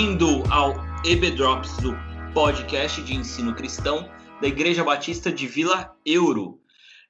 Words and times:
Bem-vindo 0.00 0.42
ao 0.50 0.76
EB 1.04 1.32
Drops, 1.32 1.76
do 1.76 1.92
podcast 2.32 3.02
de 3.02 3.14
ensino 3.14 3.54
cristão 3.54 4.08
da 4.40 4.48
Igreja 4.48 4.82
Batista 4.82 5.30
de 5.30 5.46
Vila 5.46 5.94
Euro. 6.06 6.58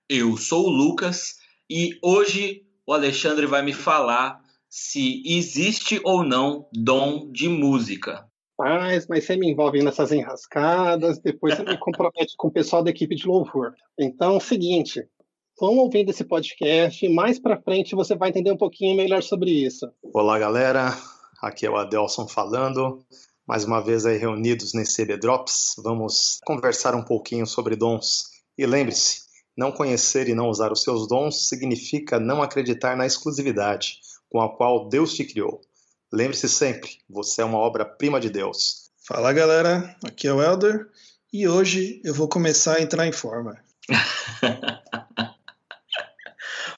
Eu 0.09 0.37
sou 0.37 0.67
o 0.67 0.71
Lucas 0.71 1.37
e 1.71 1.97
hoje 2.03 2.63
o 2.85 2.93
Alexandre 2.93 3.47
vai 3.47 3.63
me 3.63 3.73
falar 3.73 4.41
se 4.69 5.23
existe 5.25 6.01
ou 6.03 6.25
não 6.25 6.67
dom 6.73 7.31
de 7.31 7.49
música. 7.49 8.27
Mas, 8.59 9.07
mas 9.07 9.25
você 9.25 9.37
me 9.37 9.49
envolve 9.49 9.81
nessas 9.85 10.11
enrascadas, 10.11 11.21
depois 11.21 11.55
você 11.55 11.63
me 11.63 11.79
compromete 11.79 12.35
com 12.37 12.49
o 12.49 12.53
pessoal 12.53 12.83
da 12.83 12.91
equipe 12.91 13.15
de 13.15 13.25
louvor. 13.25 13.73
Então, 13.97 14.35
é 14.35 14.37
o 14.37 14.41
seguinte, 14.41 15.01
vão 15.61 15.79
ouvindo 15.79 16.11
esse 16.11 16.25
podcast, 16.25 17.09
mais 17.09 17.39
para 17.39 17.63
frente 17.63 17.95
você 17.95 18.17
vai 18.17 18.31
entender 18.31 18.51
um 18.51 18.59
pouquinho 18.59 18.97
melhor 18.97 19.23
sobre 19.23 19.49
isso. 19.53 19.89
Olá, 20.13 20.41
galera. 20.41 20.93
Aqui 21.41 21.65
é 21.65 21.71
o 21.71 21.77
Adelson 21.77 22.29
falando. 22.29 23.03
Mais 23.47 23.65
uma 23.65 23.81
vez 23.81 24.05
aí 24.05 24.19
reunidos 24.19 24.75
nesse 24.75 25.03
EB 25.03 25.17
Drops, 25.17 25.75
vamos 25.79 26.39
conversar 26.45 26.95
um 26.95 27.03
pouquinho 27.03 27.47
sobre 27.47 27.75
dons. 27.75 28.27
E 28.57 28.67
lembre-se, 28.67 29.23
não 29.57 29.73
conhecer 29.73 30.29
e 30.29 30.35
não 30.35 30.49
usar 30.49 30.71
os 30.71 30.83
seus 30.83 31.09
dons 31.09 31.49
significa 31.49 32.21
não 32.21 32.43
acreditar 32.43 32.97
na 32.97 33.07
exclusividade 33.07 33.99
com 34.29 34.41
a 34.41 34.55
qual 34.55 34.89
Deus 34.89 35.15
te 35.15 35.25
criou. 35.25 35.61
Lembre-se 36.13 36.49
sempre, 36.49 36.99
você 37.09 37.41
é 37.41 37.45
uma 37.45 37.59
obra-prima 37.59 38.21
de 38.21 38.29
Deus. 38.29 38.91
Fala 39.07 39.33
galera, 39.33 39.97
aqui 40.05 40.29
é 40.29 40.33
o 40.33 40.43
Elder 40.43 40.89
e 41.33 41.49
hoje 41.49 42.03
eu 42.05 42.13
vou 42.13 42.29
começar 42.29 42.77
a 42.77 42.83
entrar 42.83 43.07
em 43.07 43.13
forma. 43.13 43.59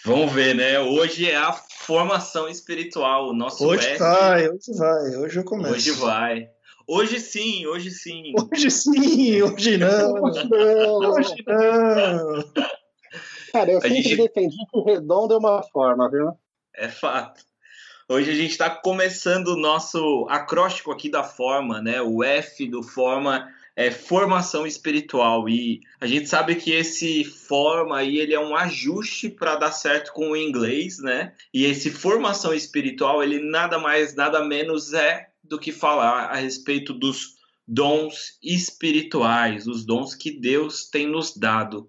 Vamos 0.04 0.32
ver, 0.32 0.54
né? 0.54 0.80
Hoje 0.80 1.30
é 1.30 1.36
a 1.36 1.52
formação 1.86 2.48
espiritual. 2.48 3.28
O 3.28 3.32
nosso 3.34 3.66
hoje 3.66 3.86
F... 3.88 3.98
vai, 3.98 4.48
hoje 4.48 4.72
vai, 4.76 5.16
hoje 5.16 5.38
eu 5.38 5.44
começo. 5.44 5.74
Hoje 5.74 5.90
vai. 5.92 6.48
Hoje 6.86 7.20
sim, 7.20 7.66
hoje 7.66 7.90
sim. 7.90 8.32
Hoje 8.52 8.70
sim, 8.70 9.42
hoje 9.42 9.78
não. 9.78 10.14
Hoje 10.22 10.48
não. 10.50 10.98
Hoje 11.12 11.34
não. 11.46 12.44
Cara, 13.52 13.70
eu 13.70 13.78
A 13.78 13.82
sempre 13.82 14.02
gente- 14.02 14.16
defendi 14.16 14.56
que 14.56 14.78
o 14.78 14.84
redondo 14.84 15.34
é 15.34 15.38
uma 15.38 15.62
forma, 15.62 16.10
viu? 16.10 16.32
É 16.74 16.88
fato. 16.88 17.42
Hoje 18.08 18.30
a 18.30 18.34
gente 18.34 18.50
está 18.50 18.68
começando 18.68 19.48
o 19.48 19.56
nosso 19.56 20.26
acróstico 20.28 20.90
aqui 20.90 21.10
da 21.10 21.22
forma, 21.22 21.80
né? 21.80 22.02
O 22.02 22.22
F 22.24 22.66
do 22.68 22.82
forma 22.82 23.48
é 23.74 23.90
formação 23.90 24.66
espiritual 24.66 25.48
e 25.48 25.80
a 26.00 26.06
gente 26.06 26.28
sabe 26.28 26.56
que 26.56 26.72
esse 26.72 27.24
forma 27.24 27.98
aí 27.98 28.18
ele 28.18 28.34
é 28.34 28.40
um 28.40 28.54
ajuste 28.54 29.30
para 29.30 29.56
dar 29.56 29.72
certo 29.72 30.12
com 30.12 30.30
o 30.30 30.36
inglês, 30.36 30.98
né? 30.98 31.32
E 31.52 31.64
esse 31.64 31.90
formação 31.90 32.52
espiritual 32.52 33.22
ele 33.22 33.38
nada 33.38 33.78
mais 33.78 34.14
nada 34.14 34.44
menos 34.44 34.92
é 34.92 35.28
do 35.42 35.58
que 35.58 35.72
falar 35.72 36.26
a 36.26 36.36
respeito 36.36 36.92
dos 36.92 37.36
dons 37.66 38.38
espirituais, 38.42 39.66
os 39.66 39.84
dons 39.84 40.14
que 40.14 40.30
Deus 40.30 40.84
tem 40.90 41.06
nos 41.06 41.34
dado. 41.34 41.88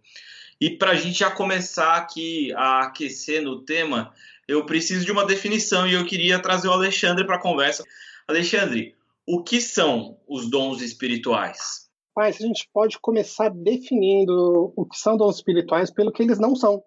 E 0.61 0.69
para 0.69 0.91
a 0.91 0.95
gente 0.95 1.19
já 1.19 1.29
começar 1.29 1.95
aqui 1.95 2.53
a 2.53 2.83
aquecer 2.83 3.41
no 3.41 3.61
tema, 3.61 4.13
eu 4.47 4.65
preciso 4.65 5.05
de 5.05 5.11
uma 5.11 5.25
definição 5.25 5.85
e 5.85 5.93
eu 5.93 6.05
queria 6.05 6.39
trazer 6.39 6.69
o 6.69 6.73
Alexandre 6.73 7.25
para 7.25 7.35
a 7.35 7.41
conversa. 7.41 7.83
Alexandre, 8.27 8.95
o 9.27 9.43
que 9.43 9.61
são 9.61 10.17
os 10.27 10.49
dons 10.49 10.81
espirituais? 10.81 11.89
Mas 12.15 12.39
a 12.39 12.45
gente 12.45 12.69
pode 12.73 12.99
começar 12.99 13.49
definindo 13.49 14.73
o 14.75 14.85
que 14.85 14.97
são 14.97 15.17
dons 15.17 15.37
espirituais 15.37 15.89
pelo 15.89 16.11
que 16.11 16.21
eles 16.21 16.39
não 16.39 16.55
são. 16.55 16.83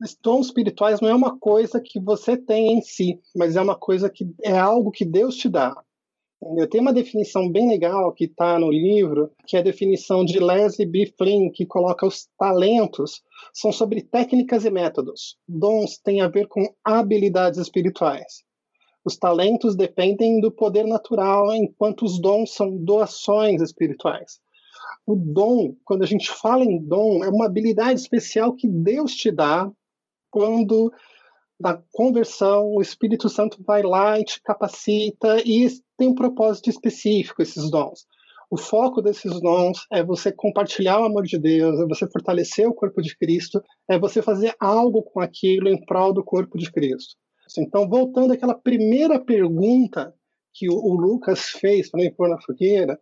Os 0.00 0.16
dons 0.20 0.46
espirituais 0.46 1.00
não 1.00 1.08
é 1.08 1.14
uma 1.14 1.38
coisa 1.38 1.80
que 1.80 2.00
você 2.00 2.36
tem 2.36 2.72
em 2.72 2.82
si, 2.82 3.20
mas 3.34 3.56
é 3.56 3.60
uma 3.60 3.76
coisa 3.76 4.10
que 4.10 4.24
é 4.42 4.56
algo 4.56 4.90
que 4.90 5.04
Deus 5.04 5.36
te 5.36 5.48
dá. 5.48 5.74
Eu 6.58 6.68
tenho 6.68 6.82
uma 6.82 6.92
definição 6.92 7.48
bem 7.48 7.68
legal 7.68 8.12
que 8.12 8.24
está 8.24 8.58
no 8.58 8.68
livro, 8.68 9.30
que 9.46 9.56
é 9.56 9.60
a 9.60 9.62
definição 9.62 10.24
de 10.24 10.40
Leslie 10.40 10.88
B. 10.88 11.06
Flynn, 11.16 11.50
que 11.52 11.64
coloca 11.64 12.04
os 12.04 12.28
talentos 12.36 13.22
são 13.54 13.70
sobre 13.70 14.02
técnicas 14.02 14.64
e 14.64 14.70
métodos. 14.70 15.36
Dons 15.46 15.98
têm 15.98 16.20
a 16.20 16.26
ver 16.26 16.48
com 16.48 16.74
habilidades 16.84 17.60
espirituais. 17.60 18.42
Os 19.04 19.16
talentos 19.16 19.74
dependem 19.74 20.40
do 20.40 20.50
poder 20.50 20.86
natural, 20.86 21.52
enquanto 21.54 22.04
os 22.04 22.20
dons 22.20 22.54
são 22.54 22.76
doações 22.76 23.60
espirituais. 23.60 24.40
O 25.04 25.16
dom, 25.16 25.74
quando 25.84 26.02
a 26.02 26.06
gente 26.06 26.30
fala 26.30 26.64
em 26.64 26.78
dom, 26.78 27.24
é 27.24 27.28
uma 27.28 27.46
habilidade 27.46 28.00
especial 28.00 28.54
que 28.54 28.68
Deus 28.68 29.12
te 29.14 29.32
dá 29.32 29.68
quando 30.30 30.92
na 31.60 31.80
conversão 31.92 32.74
o 32.74 32.80
Espírito 32.80 33.28
Santo 33.28 33.62
vai 33.64 33.82
lá 33.82 34.18
e 34.18 34.24
te 34.24 34.40
capacita 34.42 35.40
e 35.44 35.68
tem 35.96 36.08
um 36.08 36.14
propósito 36.14 36.70
específico 36.70 37.42
esses 37.42 37.70
dons. 37.70 38.06
O 38.50 38.56
foco 38.56 39.00
desses 39.00 39.40
dons 39.40 39.86
é 39.90 40.04
você 40.04 40.30
compartilhar 40.30 41.00
o 41.00 41.04
amor 41.04 41.22
de 41.22 41.38
Deus, 41.38 41.80
é 41.80 41.86
você 41.86 42.06
fortalecer 42.10 42.68
o 42.68 42.74
corpo 42.74 43.00
de 43.00 43.16
Cristo, 43.16 43.62
é 43.88 43.98
você 43.98 44.20
fazer 44.20 44.54
algo 44.60 45.02
com 45.02 45.20
aquilo 45.20 45.68
em 45.68 45.82
prol 45.86 46.12
do 46.12 46.22
corpo 46.22 46.58
de 46.58 46.70
Cristo. 46.70 47.16
Então, 47.60 47.88
voltando 47.88 48.32
àquela 48.32 48.54
primeira 48.54 49.18
pergunta 49.18 50.14
que 50.52 50.68
o, 50.68 50.74
o 50.74 50.94
Lucas 50.94 51.50
fez 51.50 51.90
para 51.90 52.00
me 52.00 52.10
pôr 52.10 52.28
na 52.28 52.40
fogueira, 52.40 52.98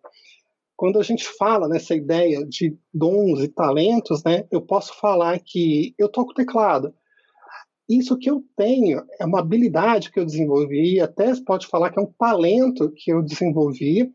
quando 0.76 0.98
a 0.98 1.02
gente 1.02 1.26
fala 1.26 1.68
nessa 1.68 1.94
ideia 1.94 2.42
de 2.46 2.74
dons 2.92 3.40
e 3.42 3.48
talentos, 3.48 4.24
né, 4.24 4.46
eu 4.50 4.62
posso 4.62 4.98
falar 4.98 5.38
que 5.38 5.94
eu 5.98 6.08
toco 6.08 6.32
teclado. 6.32 6.94
Isso 7.86 8.16
que 8.16 8.30
eu 8.30 8.42
tenho 8.56 9.04
é 9.20 9.26
uma 9.26 9.40
habilidade 9.40 10.10
que 10.10 10.18
eu 10.18 10.24
desenvolvi, 10.24 11.00
até 11.00 11.34
se 11.34 11.44
pode 11.44 11.66
falar 11.66 11.90
que 11.90 11.98
é 11.98 12.02
um 12.02 12.12
talento 12.18 12.92
que 12.96 13.12
eu 13.12 13.20
desenvolvi. 13.20 14.10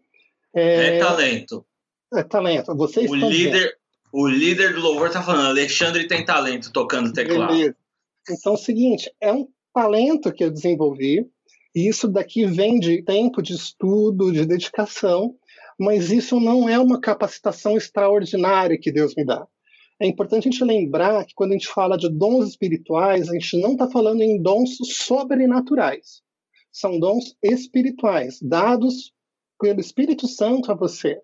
É, 0.55 0.97
talento. 0.97 1.65
É 2.13 2.23
talento. 2.23 2.73
Vocês 2.75 3.11
O 3.11 3.13
vendo. 3.13 3.29
líder, 3.29 3.77
o 4.11 4.27
líder 4.27 4.73
do 4.73 4.81
louvor 4.81 5.11
tá 5.11 5.21
falando, 5.21 5.49
Alexandre 5.49 6.07
tem 6.07 6.23
talento 6.23 6.71
tocando 6.71 7.11
teclado. 7.11 7.51
Beleza. 7.51 7.75
Então 8.29 8.53
é 8.53 8.55
o 8.55 8.57
seguinte, 8.57 9.11
é 9.21 9.31
um 9.31 9.47
talento 9.75 10.31
que 10.31 10.45
eu 10.45 10.49
desenvolvi, 10.49 11.27
e 11.75 11.89
isso 11.89 12.07
daqui 12.07 12.45
vem 12.45 12.79
de 12.79 13.03
tempo 13.03 13.41
de 13.41 13.53
estudo, 13.53 14.31
de 14.31 14.45
dedicação, 14.45 15.35
mas 15.77 16.09
isso 16.09 16.39
não 16.39 16.69
é 16.69 16.79
uma 16.79 17.01
capacitação 17.01 17.75
extraordinária 17.75 18.79
que 18.79 18.93
Deus 18.93 19.13
me 19.15 19.25
dá. 19.25 19.45
É 19.99 20.07
importante 20.07 20.47
a 20.47 20.51
gente 20.51 20.63
lembrar 20.63 21.25
que 21.25 21.33
quando 21.35 21.51
a 21.51 21.53
gente 21.55 21.67
fala 21.67 21.97
de 21.97 22.09
dons 22.09 22.47
espirituais, 22.47 23.29
a 23.29 23.33
gente 23.33 23.59
não 23.59 23.73
está 23.73 23.89
falando 23.89 24.21
em 24.21 24.41
dons 24.41 24.77
sobrenaturais. 24.81 26.21
São 26.71 26.97
dons 26.97 27.35
espirituais, 27.43 28.39
dados 28.41 29.13
pelo 29.59 29.81
Espírito 29.81 30.27
Santo 30.27 30.71
a 30.71 30.75
você, 30.75 31.19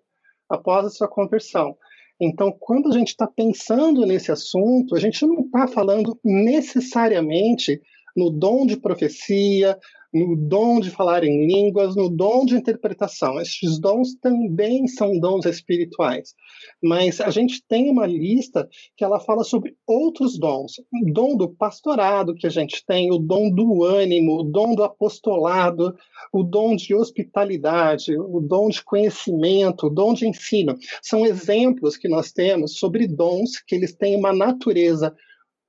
após 0.48 0.84
a 0.84 0.90
sua 0.90 1.08
conversão. 1.08 1.74
Então, 2.20 2.54
quando 2.58 2.90
a 2.90 2.92
gente 2.92 3.08
está 3.08 3.26
pensando 3.26 4.04
nesse 4.04 4.30
assunto, 4.30 4.94
a 4.94 5.00
gente 5.00 5.24
não 5.26 5.40
está 5.40 5.66
falando 5.66 6.18
necessariamente 6.22 7.80
no 8.16 8.30
dom 8.30 8.66
de 8.66 8.76
profecia, 8.76 9.78
no 10.12 10.36
dom 10.36 10.78
de 10.78 10.90
falar 10.90 11.24
em 11.24 11.46
línguas, 11.46 11.96
no 11.96 12.10
dom 12.10 12.44
de 12.44 12.54
interpretação. 12.54 13.40
Estes 13.40 13.78
dons 13.80 14.14
também 14.16 14.86
são 14.86 15.18
dons 15.18 15.46
espirituais. 15.46 16.34
Mas 16.82 17.20
a 17.20 17.30
gente 17.30 17.62
tem 17.66 17.90
uma 17.90 18.06
lista 18.06 18.68
que 18.94 19.02
ela 19.02 19.18
fala 19.18 19.42
sobre 19.42 19.74
outros 19.86 20.38
dons. 20.38 20.78
O 20.78 21.12
dom 21.12 21.36
do 21.36 21.48
pastorado 21.48 22.34
que 22.34 22.46
a 22.46 22.50
gente 22.50 22.84
tem, 22.86 23.10
o 23.10 23.18
dom 23.18 23.50
do 23.50 23.84
ânimo, 23.84 24.40
o 24.40 24.42
dom 24.42 24.74
do 24.74 24.84
apostolado, 24.84 25.94
o 26.30 26.42
dom 26.42 26.76
de 26.76 26.94
hospitalidade, 26.94 28.14
o 28.16 28.40
dom 28.40 28.68
de 28.68 28.82
conhecimento, 28.84 29.86
o 29.86 29.90
dom 29.90 30.12
de 30.12 30.28
ensino. 30.28 30.76
São 31.00 31.24
exemplos 31.24 31.96
que 31.96 32.08
nós 32.08 32.32
temos 32.32 32.78
sobre 32.78 33.06
dons 33.06 33.58
que 33.66 33.74
eles 33.74 33.94
têm 33.94 34.16
uma 34.16 34.32
natureza 34.32 35.14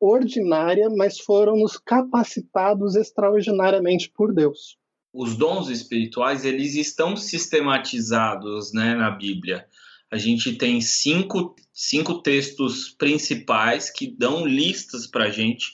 ordinária, 0.03 0.89
mas 0.89 1.19
foram 1.19 1.55
nos 1.55 1.77
capacitados 1.77 2.95
extraordinariamente 2.95 4.11
por 4.13 4.33
Deus. 4.33 4.77
Os 5.13 5.37
dons 5.37 5.69
espirituais, 5.69 6.43
eles 6.43 6.75
estão 6.75 7.15
sistematizados 7.15 8.73
né, 8.73 8.95
na 8.95 9.11
Bíblia. 9.11 9.65
A 10.11 10.17
gente 10.17 10.53
tem 10.55 10.81
cinco, 10.81 11.55
cinco 11.71 12.21
textos 12.21 12.89
principais 12.89 13.89
que 13.89 14.07
dão 14.07 14.45
listas 14.45 15.07
para 15.07 15.25
a 15.25 15.29
gente 15.29 15.67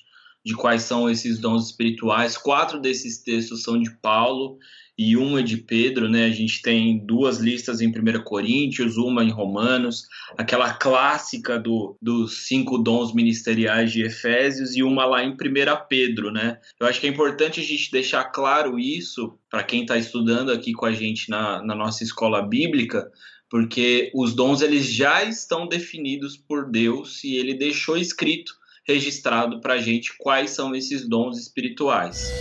de 0.45 0.55
quais 0.55 0.83
são 0.83 1.09
esses 1.09 1.39
dons 1.39 1.67
espirituais. 1.67 2.37
Quatro 2.37 2.79
desses 2.79 3.23
textos 3.23 3.63
são 3.63 3.81
de 3.81 3.89
Paulo 3.97 4.57
e 4.99 5.15
um 5.15 5.39
é 5.39 5.41
de 5.41 5.55
Pedro, 5.55 6.09
né? 6.09 6.25
A 6.25 6.29
gente 6.29 6.61
tem 6.61 6.99
duas 6.99 7.37
listas 7.37 7.79
em 7.79 7.87
1 7.87 8.21
Coríntios, 8.21 8.97
uma 8.97 9.23
em 9.23 9.31
Romanos, 9.31 10.09
aquela 10.37 10.73
clássica 10.73 11.57
do, 11.57 11.95
dos 12.01 12.45
cinco 12.47 12.77
dons 12.77 13.13
ministeriais 13.13 13.93
de 13.93 14.03
Efésios 14.03 14.75
e 14.75 14.83
uma 14.83 15.05
lá 15.05 15.23
em 15.23 15.31
1 15.31 15.35
Pedro, 15.87 16.33
né? 16.33 16.59
Eu 16.77 16.85
acho 16.85 16.99
que 16.99 17.07
é 17.07 17.09
importante 17.09 17.61
a 17.61 17.63
gente 17.63 17.89
deixar 17.89 18.25
claro 18.25 18.77
isso 18.77 19.39
para 19.49 19.63
quem 19.63 19.83
está 19.83 19.97
estudando 19.97 20.51
aqui 20.51 20.73
com 20.73 20.85
a 20.85 20.91
gente 20.91 21.29
na, 21.29 21.63
na 21.63 21.73
nossa 21.73 22.03
escola 22.03 22.41
bíblica, 22.41 23.09
porque 23.49 24.11
os 24.13 24.35
dons 24.35 24.61
eles 24.61 24.91
já 24.91 25.23
estão 25.23 25.65
definidos 25.65 26.35
por 26.35 26.69
Deus 26.69 27.23
e 27.23 27.37
ele 27.37 27.53
deixou 27.53 27.95
escrito, 27.95 28.51
registrado 28.85 29.61
para 29.61 29.75
a 29.75 29.81
gente 29.81 30.11
quais 30.17 30.49
são 30.49 30.75
esses 30.75 31.07
dons 31.07 31.39
espirituais. 31.39 32.33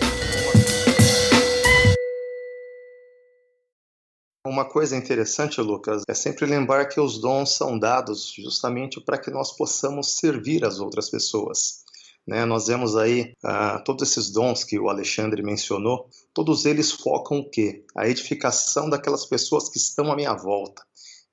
Uma 4.48 4.64
coisa 4.64 4.96
interessante, 4.96 5.60
Lucas, 5.60 6.04
é 6.08 6.14
sempre 6.14 6.46
lembrar 6.46 6.86
que 6.86 6.98
os 6.98 7.20
dons 7.20 7.54
são 7.54 7.78
dados 7.78 8.32
justamente 8.34 8.98
para 8.98 9.18
que 9.18 9.30
nós 9.30 9.54
possamos 9.54 10.16
servir 10.16 10.64
as 10.64 10.80
outras 10.80 11.10
pessoas. 11.10 11.84
Né? 12.26 12.46
Nós 12.46 12.66
vemos 12.66 12.96
aí 12.96 13.34
ah, 13.44 13.78
todos 13.84 14.08
esses 14.08 14.30
dons 14.30 14.64
que 14.64 14.78
o 14.78 14.88
Alexandre 14.88 15.42
mencionou, 15.42 16.08
todos 16.32 16.64
eles 16.64 16.90
focam 16.90 17.40
o 17.40 17.50
quê? 17.50 17.84
A 17.94 18.08
edificação 18.08 18.88
daquelas 18.88 19.26
pessoas 19.26 19.68
que 19.68 19.76
estão 19.76 20.10
à 20.10 20.16
minha 20.16 20.32
volta. 20.32 20.82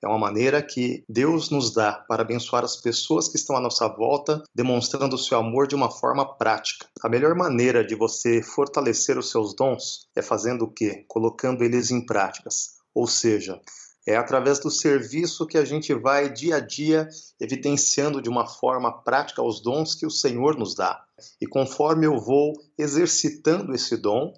É 0.04 0.08
uma 0.08 0.20
maneira 0.20 0.62
que 0.62 1.02
Deus 1.08 1.50
nos 1.50 1.74
dá 1.74 1.94
para 1.94 2.22
abençoar 2.22 2.66
as 2.66 2.76
pessoas 2.76 3.30
que 3.30 3.38
estão 3.38 3.56
à 3.56 3.62
nossa 3.62 3.88
volta, 3.88 4.44
demonstrando 4.54 5.16
o 5.16 5.18
seu 5.18 5.38
amor 5.38 5.68
de 5.68 5.74
uma 5.74 5.90
forma 5.90 6.38
prática. 6.38 6.86
A 7.02 7.08
melhor 7.08 7.34
maneira 7.34 7.84
de 7.84 7.96
você 7.96 8.44
fortalecer 8.44 9.18
os 9.18 9.32
seus 9.32 9.56
dons 9.56 10.06
é 10.14 10.22
fazendo 10.22 10.66
o 10.66 10.72
quê? 10.72 11.06
Colocando 11.08 11.64
eles 11.64 11.92
em 11.92 12.06
práticas. 12.06 12.75
Ou 12.96 13.06
seja, 13.06 13.62
é 14.08 14.16
através 14.16 14.60
do 14.60 14.72
serviço 14.72 15.46
que 15.46 15.58
a 15.58 15.66
gente 15.66 15.94
vai 15.94 16.32
dia 16.32 16.56
a 16.56 16.60
dia 16.60 17.10
evidenciando 17.40 18.22
de 18.22 18.30
uma 18.30 18.48
forma 18.48 18.92
prática 19.04 19.44
os 19.44 19.62
dons 19.62 19.94
que 19.94 20.06
o 20.06 20.12
Senhor 20.12 20.58
nos 20.58 20.74
dá. 20.74 21.04
E 21.42 21.46
conforme 21.46 22.06
eu 22.06 22.18
vou 22.20 22.54
exercitando 22.78 23.74
esse 23.74 23.98
dom, 23.98 24.34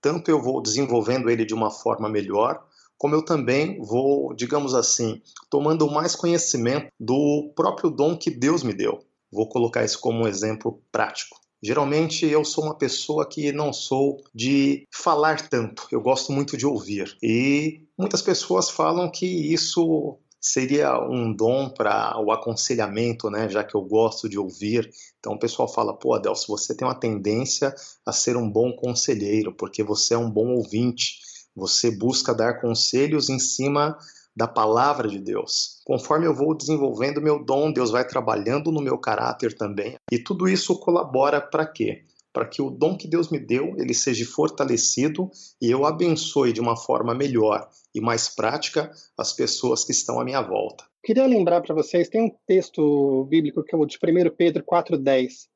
tanto 0.00 0.30
eu 0.30 0.42
vou 0.42 0.60
desenvolvendo 0.60 1.30
ele 1.30 1.44
de 1.44 1.54
uma 1.54 1.70
forma 1.70 2.08
melhor, 2.08 2.62
como 2.98 3.14
eu 3.14 3.24
também 3.24 3.80
vou, 3.80 4.34
digamos 4.34 4.74
assim, 4.74 5.22
tomando 5.48 5.90
mais 5.90 6.14
conhecimento 6.14 6.88
do 7.00 7.52
próprio 7.56 7.90
dom 7.90 8.16
que 8.16 8.30
Deus 8.30 8.62
me 8.62 8.74
deu. 8.74 9.04
Vou 9.30 9.48
colocar 9.48 9.84
isso 9.84 9.98
como 9.98 10.24
um 10.24 10.28
exemplo 10.28 10.82
prático. 10.92 11.41
Geralmente 11.62 12.26
eu 12.26 12.44
sou 12.44 12.64
uma 12.64 12.76
pessoa 12.76 13.28
que 13.28 13.52
não 13.52 13.72
sou 13.72 14.20
de 14.34 14.86
falar 14.92 15.48
tanto, 15.48 15.86
eu 15.92 16.00
gosto 16.00 16.32
muito 16.32 16.56
de 16.56 16.66
ouvir. 16.66 17.16
E 17.22 17.82
muitas 17.96 18.20
pessoas 18.20 18.68
falam 18.68 19.08
que 19.08 19.26
isso 19.26 20.18
seria 20.40 20.98
um 20.98 21.32
dom 21.32 21.70
para 21.70 22.20
o 22.20 22.32
aconselhamento, 22.32 23.30
né? 23.30 23.48
Já 23.48 23.62
que 23.62 23.76
eu 23.76 23.82
gosto 23.82 24.28
de 24.28 24.36
ouvir. 24.36 24.90
Então 25.20 25.34
o 25.34 25.38
pessoal 25.38 25.72
fala: 25.72 25.96
pô, 25.96 26.14
Adelso, 26.14 26.48
você 26.48 26.74
tem 26.76 26.86
uma 26.86 26.98
tendência 26.98 27.72
a 28.04 28.12
ser 28.12 28.36
um 28.36 28.50
bom 28.50 28.72
conselheiro, 28.72 29.54
porque 29.54 29.84
você 29.84 30.14
é 30.14 30.18
um 30.18 30.30
bom 30.30 30.48
ouvinte. 30.56 31.20
Você 31.54 31.90
busca 31.90 32.34
dar 32.34 32.60
conselhos 32.60 33.28
em 33.28 33.38
cima 33.38 33.96
da 34.34 34.48
palavra 34.48 35.08
de 35.08 35.18
Deus. 35.18 35.80
Conforme 35.84 36.26
eu 36.26 36.34
vou 36.34 36.56
desenvolvendo 36.56 37.20
meu 37.20 37.44
dom, 37.44 37.72
Deus 37.72 37.90
vai 37.90 38.06
trabalhando 38.06 38.72
no 38.72 38.80
meu 38.80 38.98
caráter 38.98 39.54
também. 39.54 39.96
E 40.10 40.18
tudo 40.18 40.48
isso 40.48 40.78
colabora 40.78 41.40
para 41.40 41.66
quê? 41.66 42.04
Para 42.32 42.46
que 42.46 42.62
o 42.62 42.70
dom 42.70 42.96
que 42.96 43.06
Deus 43.06 43.30
me 43.30 43.38
deu, 43.38 43.74
ele 43.76 43.92
seja 43.92 44.24
fortalecido 44.24 45.30
e 45.60 45.70
eu 45.70 45.84
abençoe 45.84 46.52
de 46.52 46.60
uma 46.60 46.76
forma 46.76 47.14
melhor 47.14 47.68
e 47.94 48.00
mais 48.00 48.28
prática 48.28 48.90
as 49.18 49.34
pessoas 49.34 49.84
que 49.84 49.92
estão 49.92 50.18
à 50.18 50.24
minha 50.24 50.40
volta. 50.40 50.84
Queria 51.04 51.26
lembrar 51.26 51.60
para 51.60 51.74
vocês, 51.74 52.08
tem 52.08 52.22
um 52.22 52.30
texto 52.46 53.26
bíblico 53.28 53.62
que 53.62 53.74
é 53.74 53.78
o 53.78 53.84
de 53.84 53.98
1 53.98 54.34
Pedro 54.36 54.64
4:10, 54.64 55.48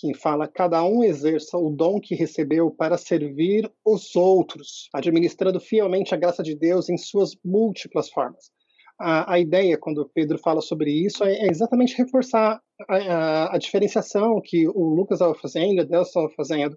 que 0.00 0.14
fala: 0.14 0.48
cada 0.48 0.82
um 0.82 1.04
exerça 1.04 1.58
o 1.58 1.70
dom 1.70 2.00
que 2.00 2.14
recebeu 2.14 2.70
para 2.70 2.96
servir 2.96 3.70
os 3.84 4.16
outros, 4.16 4.88
administrando 4.94 5.60
fielmente 5.60 6.14
a 6.14 6.18
graça 6.18 6.42
de 6.42 6.56
Deus 6.56 6.88
em 6.88 6.96
suas 6.96 7.36
múltiplas 7.44 8.08
formas. 8.08 8.50
A, 8.98 9.34
a 9.34 9.38
ideia, 9.38 9.78
quando 9.78 10.10
Pedro 10.14 10.38
fala 10.38 10.60
sobre 10.60 10.90
isso, 10.90 11.22
é, 11.24 11.32
é 11.32 11.46
exatamente 11.48 11.96
reforçar 11.96 12.60
a, 12.88 12.96
a, 12.96 13.54
a, 13.54 13.58
diferenciação 13.58 14.40
que 14.42 14.66
o 14.68 14.94
Lucas 14.94 15.16
estava 15.16 15.34
fazendo, 15.34 15.84
Deus 15.86 16.08
estava 16.08 16.28
fazendo, 16.30 16.76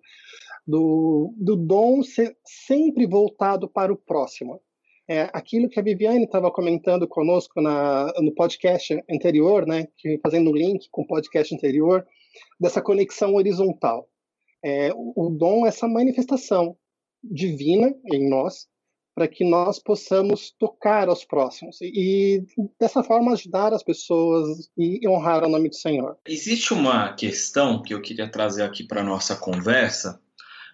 do, 0.66 1.34
do 1.38 1.56
dom 1.56 2.02
ser 2.04 2.36
sempre 2.46 3.06
voltado 3.06 3.70
para 3.70 3.92
o 3.92 3.98
próximo. 3.98 4.62
É, 5.10 5.30
aquilo 5.34 5.68
que 5.68 5.78
a 5.78 5.84
Viviane 5.84 6.24
estava 6.24 6.50
comentando 6.50 7.06
conosco 7.06 7.62
na, 7.62 8.06
no 8.22 8.34
podcast 8.34 8.98
anterior, 9.12 9.66
né, 9.68 9.88
que, 9.98 10.18
fazendo 10.24 10.50
o 10.50 10.56
link 10.56 10.88
com 10.90 11.02
o 11.02 11.08
podcast 11.08 11.54
anterior, 11.54 12.06
dessa 12.60 12.82
conexão 12.82 13.36
horizontal. 13.36 14.08
É, 14.64 14.92
o 14.94 15.30
dom 15.38 15.66
é 15.66 15.70
essa 15.70 15.88
manifestação 15.88 16.78
divina 17.24 17.94
em 18.12 18.30
nós, 18.30 18.68
para 19.16 19.28
que 19.28 19.48
nós 19.48 19.80
possamos 19.80 20.52
tocar 20.58 21.08
aos 21.08 21.24
próximos 21.24 21.80
e, 21.82 22.40
e, 22.40 22.46
dessa 22.80 23.04
forma 23.04 23.34
ajudar 23.34 23.72
as 23.74 23.84
pessoas 23.84 24.70
e 24.78 25.08
honrar 25.08 25.44
o 25.44 25.50
nome 25.50 25.70
do 25.70 25.76
Senhor. 25.76 26.18
Existe 26.28 26.74
uma 26.74 27.14
questão 27.14 27.82
que 27.82 27.94
eu 27.94 28.02
queria 28.02 28.30
trazer 28.30 28.64
aqui 28.64 28.84
para 28.84 29.04
nossa 29.04 29.36
conversa, 29.36 30.20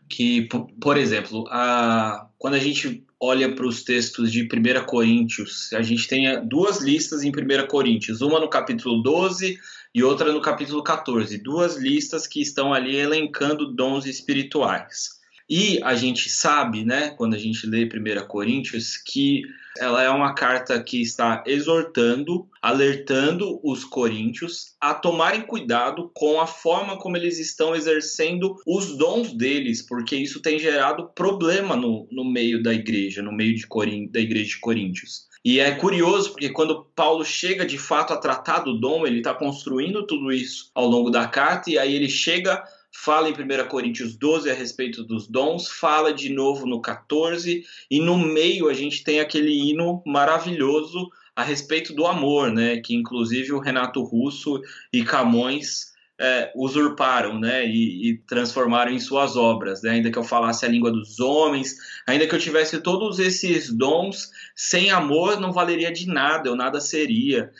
que, 0.10 0.48
por 0.82 0.98
exemplo, 0.98 1.46
a, 1.50 2.30
quando 2.38 2.54
a 2.54 2.60
gente 2.60 3.06
olha 3.20 3.54
para 3.54 3.66
os 3.66 3.84
textos 3.84 4.32
de 4.32 4.44
1 4.44 4.86
Coríntios, 4.86 5.74
a 5.74 5.82
gente 5.82 6.08
tem 6.08 6.48
duas 6.48 6.82
listas 6.82 7.24
em 7.24 7.30
1 7.30 7.68
Coríntios, 7.68 8.22
uma 8.22 8.40
no 8.40 8.50
capítulo 8.50 9.02
12 9.04 9.60
e 9.94 10.04
outra 10.04 10.32
no 10.32 10.42
capítulo 10.42 10.82
14, 10.82 11.38
duas 11.38 11.76
listas 11.76 12.26
que 12.26 12.42
estão 12.42 12.74
ali 12.74 12.96
elencando 12.96 13.74
dons 13.74 14.06
espirituais. 14.06 15.20
E 15.50 15.82
a 15.84 15.96
gente 15.96 16.30
sabe, 16.30 16.86
né, 16.86 17.10
quando 17.10 17.34
a 17.34 17.38
gente 17.38 17.66
lê 17.68 17.84
1 17.86 18.28
Coríntios, 18.28 18.96
que 18.98 19.44
ela 19.78 20.04
é 20.04 20.10
uma 20.10 20.34
carta 20.34 20.82
que 20.82 21.02
está 21.02 21.44
exortando, 21.46 22.48
alertando 22.62 23.60
os 23.64 23.84
coríntios 23.84 24.76
a 24.80 24.94
tomarem 24.94 25.42
cuidado 25.42 26.12
com 26.14 26.40
a 26.40 26.48
forma 26.48 26.98
como 26.98 27.18
eles 27.18 27.40
estão 27.40 27.76
exercendo 27.76 28.56
os 28.66 28.98
dons 28.98 29.34
deles, 29.34 29.82
porque 29.82 30.16
isso 30.16 30.42
tem 30.42 30.60
gerado 30.60 31.10
problema 31.16 31.76
no, 31.76 32.08
no 32.12 32.26
meio 32.26 32.62
da 32.62 32.74
igreja, 32.74 33.22
no 33.22 33.32
meio 33.32 33.56
de 33.56 33.68
Corin 33.68 34.08
da 34.08 34.20
igreja 34.20 34.50
de 34.50 34.60
Coríntios. 34.60 35.30
E 35.44 35.60
é 35.60 35.72
curioso 35.72 36.32
porque 36.32 36.50
quando 36.50 36.84
Paulo 36.96 37.24
chega 37.24 37.66
de 37.66 37.78
fato 37.78 38.14
a 38.14 38.18
tratar 38.18 38.60
do 38.60 38.78
dom, 38.78 39.08
ele 39.08 39.20
está 39.20 39.34
construindo 39.34 40.06
tudo 40.06 40.32
isso 40.34 40.70
ao 40.76 40.86
longo 40.86 41.10
da 41.10 41.28
carta, 41.28 41.70
e 41.70 41.78
aí 41.78 41.96
ele 41.96 42.10
chega 42.10 42.62
fala 42.92 43.30
em 43.30 43.34
1 43.34 43.68
Coríntios 43.68 44.16
12 44.18 44.50
a 44.50 44.54
respeito 44.54 45.04
dos 45.04 45.28
dons, 45.28 45.68
fala 45.68 46.14
de 46.14 46.30
novo 46.30 46.66
no 46.66 46.82
14, 46.82 47.64
e 47.90 48.00
no 48.00 48.18
meio 48.18 48.68
a 48.68 48.74
gente 48.74 49.04
tem 49.04 49.20
aquele 49.20 49.52
hino 49.52 50.02
maravilhoso 50.06 51.10
a 51.36 51.44
respeito 51.44 51.94
do 51.94 52.06
amor, 52.06 52.52
né? 52.52 52.82
Que 52.82 52.94
inclusive 52.94 53.54
o 53.54 53.60
Renato 53.60 54.04
Russo 54.04 54.62
e 54.92 55.04
Camões 55.04 55.94
é, 56.20 56.52
usurparam, 56.54 57.40
né? 57.40 57.66
E, 57.66 58.10
e, 58.10 58.18
transformaram 58.28 58.92
em 58.92 59.00
suas 59.00 59.38
obras, 59.38 59.82
né? 59.82 59.92
Ainda 59.92 60.12
que 60.12 60.20
eu 60.20 60.24
falasse 60.24 60.66
a 60.66 60.70
língua 60.70 60.92
dos 60.92 61.20
homens, 61.20 61.78
ainda 62.06 62.28
que 62.28 62.36
eu 62.36 62.40
tivesse 62.40 62.82
todos 62.82 63.20
esses 63.20 63.72
dons, 63.72 64.30
sem 64.54 64.92
amor 64.92 65.40
não 65.40 65.54
valeria 65.54 65.92
de 65.92 66.08
nada, 66.08 66.50
eu 66.50 66.56
nada 66.56 66.82
seria. 66.82 67.52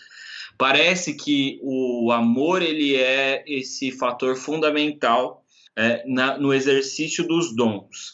Parece 0.60 1.14
que 1.14 1.58
o 1.64 2.12
amor 2.12 2.62
ele 2.62 2.94
é 2.98 3.46
esse 3.48 3.94
fator 3.94 4.36
fundamental 4.36 5.42
é, 5.74 6.04
na, 6.06 6.38
no 6.38 6.54
exercício 6.54 7.26
dos 7.26 7.56
dons. 7.56 8.12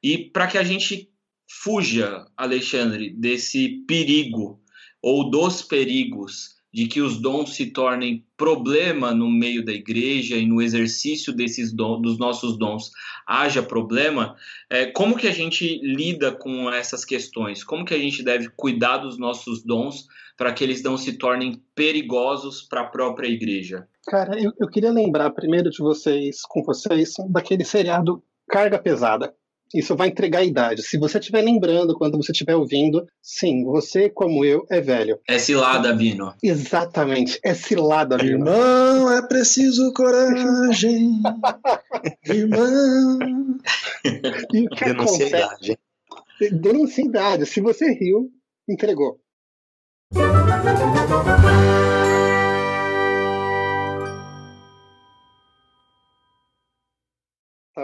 E 0.00 0.16
para 0.16 0.46
que 0.46 0.56
a 0.56 0.62
gente 0.62 1.10
fuja, 1.50 2.24
Alexandre, 2.36 3.10
desse 3.10 3.84
perigo 3.88 4.62
ou 5.02 5.28
dos 5.28 5.60
perigos 5.60 6.57
de 6.78 6.86
que 6.86 7.00
os 7.00 7.20
dons 7.20 7.56
se 7.56 7.72
tornem 7.72 8.24
problema 8.36 9.12
no 9.12 9.28
meio 9.28 9.64
da 9.64 9.72
igreja 9.72 10.36
e 10.36 10.46
no 10.46 10.62
exercício 10.62 11.32
desses 11.32 11.72
dons, 11.72 12.00
dos 12.00 12.18
nossos 12.20 12.56
dons 12.56 12.92
haja 13.26 13.60
problema, 13.64 14.36
é, 14.70 14.86
como 14.86 15.16
que 15.16 15.26
a 15.26 15.32
gente 15.32 15.80
lida 15.82 16.30
com 16.30 16.70
essas 16.70 17.04
questões? 17.04 17.64
Como 17.64 17.84
que 17.84 17.94
a 17.94 17.98
gente 17.98 18.22
deve 18.22 18.48
cuidar 18.50 18.98
dos 18.98 19.18
nossos 19.18 19.64
dons 19.64 20.06
para 20.36 20.52
que 20.52 20.62
eles 20.62 20.80
não 20.80 20.96
se 20.96 21.18
tornem 21.18 21.60
perigosos 21.74 22.62
para 22.62 22.82
a 22.82 22.86
própria 22.86 23.26
igreja? 23.26 23.88
Cara, 24.06 24.40
eu, 24.40 24.52
eu 24.56 24.68
queria 24.68 24.92
lembrar 24.92 25.30
primeiro 25.30 25.70
de 25.70 25.78
vocês, 25.78 26.42
com 26.42 26.62
vocês, 26.62 27.14
daquele 27.28 27.64
seriado 27.64 28.22
Carga 28.48 28.78
Pesada. 28.78 29.34
Isso 29.74 29.94
vai 29.94 30.08
entregar 30.08 30.40
a 30.40 30.44
idade. 30.44 30.82
Se 30.82 30.98
você 30.98 31.18
estiver 31.18 31.42
lembrando 31.42 31.94
quando 31.96 32.16
você 32.16 32.32
estiver 32.32 32.56
ouvindo, 32.56 33.06
sim, 33.22 33.64
você, 33.64 34.08
como 34.08 34.44
eu, 34.44 34.66
é 34.70 34.80
velho. 34.80 35.18
É 35.28 35.38
cilada, 35.38 35.92
Bino. 35.92 36.34
Exatamente, 36.42 37.38
é 37.44 37.54
cilada, 37.54 38.16
Bino. 38.16 38.48
Irmão, 38.48 39.12
é 39.12 39.26
preciso 39.26 39.92
coragem. 39.92 41.20
Irmão. 42.24 43.58
E 44.52 44.68
que 44.68 44.84
Denuncia 44.84 45.26
acontece? 45.26 45.28
idade. 45.28 45.78
Denuncia 46.52 47.04
idade. 47.04 47.46
Se 47.46 47.60
você 47.60 47.92
riu, 47.92 48.30
entregou. 48.68 49.20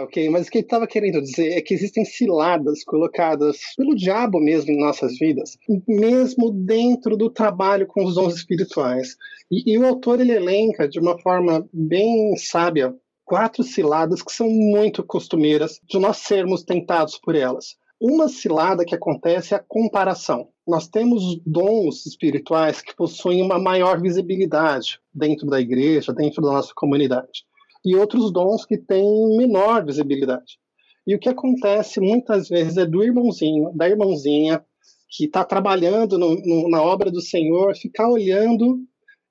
Ok, 0.03 0.29
mas 0.29 0.47
o 0.47 0.51
que 0.51 0.57
ele 0.59 0.65
estava 0.65 0.87
querendo 0.87 1.21
dizer 1.21 1.53
é 1.53 1.61
que 1.61 1.73
existem 1.73 2.03
ciladas 2.03 2.83
colocadas 2.83 3.57
pelo 3.77 3.95
diabo 3.95 4.39
mesmo 4.39 4.71
em 4.71 4.79
nossas 4.79 5.17
vidas, 5.17 5.57
mesmo 5.87 6.51
dentro 6.51 7.15
do 7.15 7.29
trabalho 7.29 7.87
com 7.87 8.03
os 8.03 8.15
dons 8.15 8.35
espirituais. 8.35 9.15
E, 9.51 9.73
e 9.73 9.77
o 9.77 9.85
autor 9.85 10.19
ele 10.19 10.33
elenca 10.33 10.87
de 10.87 10.99
uma 10.99 11.17
forma 11.19 11.67
bem 11.71 12.35
sábia 12.37 12.93
quatro 13.25 13.63
ciladas 13.63 14.21
que 14.21 14.31
são 14.31 14.47
muito 14.47 15.03
costumeiras 15.03 15.79
de 15.83 15.97
nós 15.97 16.17
sermos 16.17 16.63
tentados 16.63 17.17
por 17.17 17.35
elas. 17.35 17.75
Uma 17.99 18.27
cilada 18.27 18.85
que 18.85 18.93
acontece 18.93 19.53
é 19.53 19.57
a 19.57 19.63
comparação. 19.65 20.49
Nós 20.67 20.87
temos 20.87 21.41
dons 21.45 22.05
espirituais 22.05 22.81
que 22.81 22.95
possuem 22.95 23.41
uma 23.41 23.57
maior 23.57 23.99
visibilidade 24.01 24.99
dentro 25.13 25.47
da 25.47 25.59
igreja, 25.59 26.13
dentro 26.13 26.41
da 26.41 26.51
nossa 26.51 26.73
comunidade, 26.75 27.45
e 27.85 27.95
outros 27.95 28.31
dons 28.31 28.65
que 28.65 28.77
têm 28.77 29.37
menor 29.37 29.85
visibilidade. 29.85 30.57
E 31.05 31.15
o 31.15 31.19
que 31.19 31.29
acontece 31.29 31.99
muitas 31.99 32.49
vezes 32.49 32.77
é 32.77 32.85
do 32.85 33.03
irmãozinho, 33.03 33.71
da 33.75 33.87
irmãzinha, 33.87 34.65
que 35.09 35.25
está 35.25 35.45
trabalhando 35.45 36.17
no, 36.17 36.35
no, 36.35 36.69
na 36.69 36.81
obra 36.81 37.11
do 37.11 37.21
Senhor, 37.21 37.75
ficar 37.75 38.09
olhando 38.09 38.79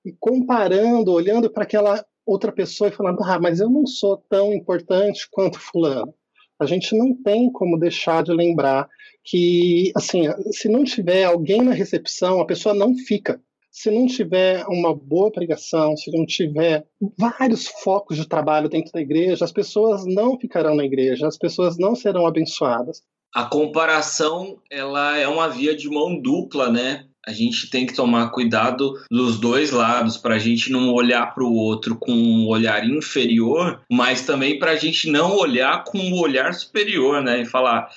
e 0.04 0.12
comparando, 0.12 1.12
olhando 1.12 1.50
para 1.50 1.64
aquela 1.64 2.04
outra 2.24 2.52
pessoa 2.52 2.88
e 2.88 2.92
falando: 2.92 3.22
ah, 3.22 3.40
mas 3.40 3.60
eu 3.60 3.68
não 3.68 3.86
sou 3.86 4.16
tão 4.28 4.52
importante 4.52 5.28
quanto 5.30 5.58
Fulano. 5.58 6.14
A 6.58 6.66
gente 6.66 6.96
não 6.96 7.14
tem 7.22 7.50
como 7.50 7.78
deixar 7.78 8.22
de 8.22 8.32
lembrar 8.32 8.88
que, 9.24 9.90
assim, 9.96 10.22
se 10.52 10.68
não 10.68 10.84
tiver 10.84 11.24
alguém 11.24 11.62
na 11.62 11.72
recepção, 11.72 12.40
a 12.40 12.46
pessoa 12.46 12.74
não 12.74 12.96
fica. 12.96 13.42
Se 13.74 13.90
não 13.90 14.06
tiver 14.06 14.64
uma 14.68 14.94
boa 14.94 15.32
pregação, 15.32 15.96
se 15.96 16.08
não 16.16 16.24
tiver 16.24 16.86
vários 17.18 17.66
focos 17.66 18.16
de 18.16 18.28
trabalho 18.28 18.68
dentro 18.68 18.92
da 18.92 19.00
igreja, 19.00 19.44
as 19.44 19.50
pessoas 19.50 20.04
não 20.06 20.38
ficarão 20.38 20.76
na 20.76 20.84
igreja, 20.84 21.26
as 21.26 21.36
pessoas 21.36 21.76
não 21.76 21.96
serão 21.96 22.24
abençoadas. 22.24 23.02
A 23.34 23.44
comparação, 23.44 24.60
ela 24.70 25.18
é 25.18 25.26
uma 25.26 25.48
via 25.48 25.74
de 25.74 25.90
mão 25.90 26.22
dupla, 26.22 26.70
né? 26.70 27.04
a 27.26 27.32
gente 27.32 27.70
tem 27.70 27.86
que 27.86 27.94
tomar 27.94 28.30
cuidado 28.30 28.92
dos 29.10 29.40
dois 29.40 29.70
lados 29.70 30.16
para 30.16 30.34
a 30.34 30.38
gente 30.38 30.70
não 30.70 30.92
olhar 30.92 31.34
para 31.34 31.42
o 31.42 31.54
outro 31.54 31.96
com 31.96 32.12
um 32.12 32.46
olhar 32.48 32.84
inferior, 32.86 33.80
mas 33.90 34.22
também 34.22 34.58
para 34.58 34.72
a 34.72 34.76
gente 34.76 35.10
não 35.10 35.34
olhar 35.36 35.84
com 35.84 35.98
um 35.98 36.20
olhar 36.20 36.52
superior, 36.52 37.22
né? 37.22 37.40
E 37.40 37.46
falar 37.46 37.88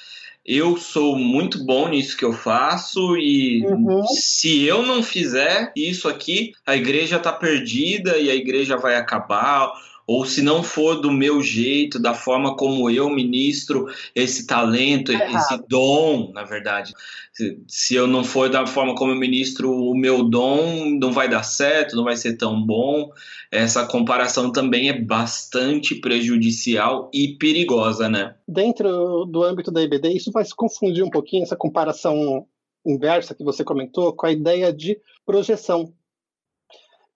eu 0.47 0.77
sou 0.77 1.17
muito 1.17 1.63
bom 1.65 1.89
nisso 1.89 2.15
que 2.15 2.23
eu 2.23 2.31
faço 2.31 3.17
e 3.17 3.65
uhum. 3.65 4.05
se 4.07 4.63
eu 4.63 4.81
não 4.81 5.03
fizer 5.03 5.73
isso 5.75 6.07
aqui, 6.07 6.53
a 6.65 6.73
igreja 6.73 7.17
está 7.17 7.33
perdida 7.33 8.17
e 8.17 8.31
a 8.31 8.35
igreja 8.35 8.77
vai 8.77 8.95
acabar 8.95 9.73
ou 10.07 10.25
se 10.25 10.41
não 10.41 10.63
for 10.63 11.01
do 11.01 11.11
meu 11.11 11.43
jeito, 11.43 11.99
da 11.99 12.13
forma 12.13 12.55
como 12.55 12.89
eu 12.89 13.09
ministro 13.09 13.87
esse 14.15 14.47
talento, 14.47 15.11
é 15.11 15.33
esse 15.33 15.61
dom, 15.67 16.31
na 16.33 16.43
verdade. 16.43 16.93
Se, 17.33 17.61
se 17.67 17.95
eu 17.95 18.07
não 18.07 18.23
for 18.23 18.49
da 18.49 18.65
forma 18.65 18.95
como 18.95 19.11
eu 19.11 19.17
ministro 19.17 19.69
o 19.69 19.93
meu 19.93 20.23
dom, 20.23 20.97
não 20.97 21.11
vai 21.11 21.27
dar 21.27 21.43
certo, 21.43 21.97
não 21.97 22.05
vai 22.05 22.15
ser 22.15 22.37
tão 22.37 22.65
bom. 22.65 23.11
Essa 23.51 23.85
comparação 23.85 24.49
também 24.49 24.87
é 24.87 24.97
bastante 24.97 25.93
prejudicial 25.95 27.11
e 27.13 27.35
perigosa, 27.37 28.07
né? 28.07 28.33
Dentro 28.47 29.25
do 29.25 29.43
âmbito 29.43 29.71
da 29.71 29.83
IBD, 29.83 30.13
isso 30.13 30.31
vai 30.31 30.45
se 30.45 30.55
confundir 30.55 31.03
um 31.03 31.09
pouquinho, 31.09 31.43
essa 31.43 31.57
comparação 31.57 32.47
inversa 32.85 33.35
que 33.35 33.43
você 33.43 33.61
comentou, 33.61 34.13
com 34.13 34.25
a 34.25 34.31
ideia 34.31 34.71
de 34.71 34.97
projeção 35.25 35.93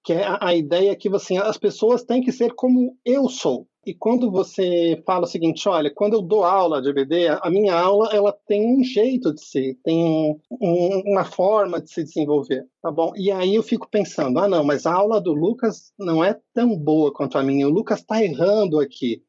que 0.03 0.13
é 0.13 0.37
a, 0.39 0.55
ideia 0.55 0.95
que 0.95 1.07
assim, 1.09 1.37
as 1.37 1.57
pessoas 1.57 2.03
têm 2.03 2.21
que 2.21 2.31
ser 2.31 2.53
como 2.53 2.97
eu 3.05 3.29
sou. 3.29 3.67
E 3.85 3.95
quando 3.95 4.29
você 4.29 5.01
fala 5.07 5.23
o 5.23 5.27
seguinte, 5.27 5.67
olha, 5.67 5.91
quando 5.93 6.13
eu 6.13 6.21
dou 6.21 6.43
aula 6.43 6.81
de 6.81 6.89
EBD, 6.89 7.29
a 7.41 7.49
minha 7.49 7.73
aula 7.73 8.09
ela 8.13 8.31
tem 8.47 8.75
um 8.75 8.83
jeito 8.83 9.33
de 9.33 9.43
ser, 9.43 9.75
tem 9.83 10.39
um, 10.51 11.01
uma 11.03 11.25
forma 11.25 11.81
de 11.81 11.89
se 11.91 12.03
desenvolver, 12.03 12.63
tá 12.79 12.91
bom? 12.91 13.11
E 13.15 13.31
aí 13.31 13.55
eu 13.55 13.63
fico 13.63 13.89
pensando, 13.89 14.37
ah 14.37 14.47
não, 14.47 14.63
mas 14.63 14.85
a 14.85 14.93
aula 14.93 15.19
do 15.19 15.33
Lucas 15.33 15.91
não 15.97 16.23
é 16.23 16.39
tão 16.53 16.77
boa 16.77 17.11
quanto 17.11 17.39
a 17.39 17.43
minha, 17.43 17.67
o 17.67 17.71
Lucas 17.71 18.01
está 18.01 18.23
errando 18.23 18.79
aqui. 18.79 19.23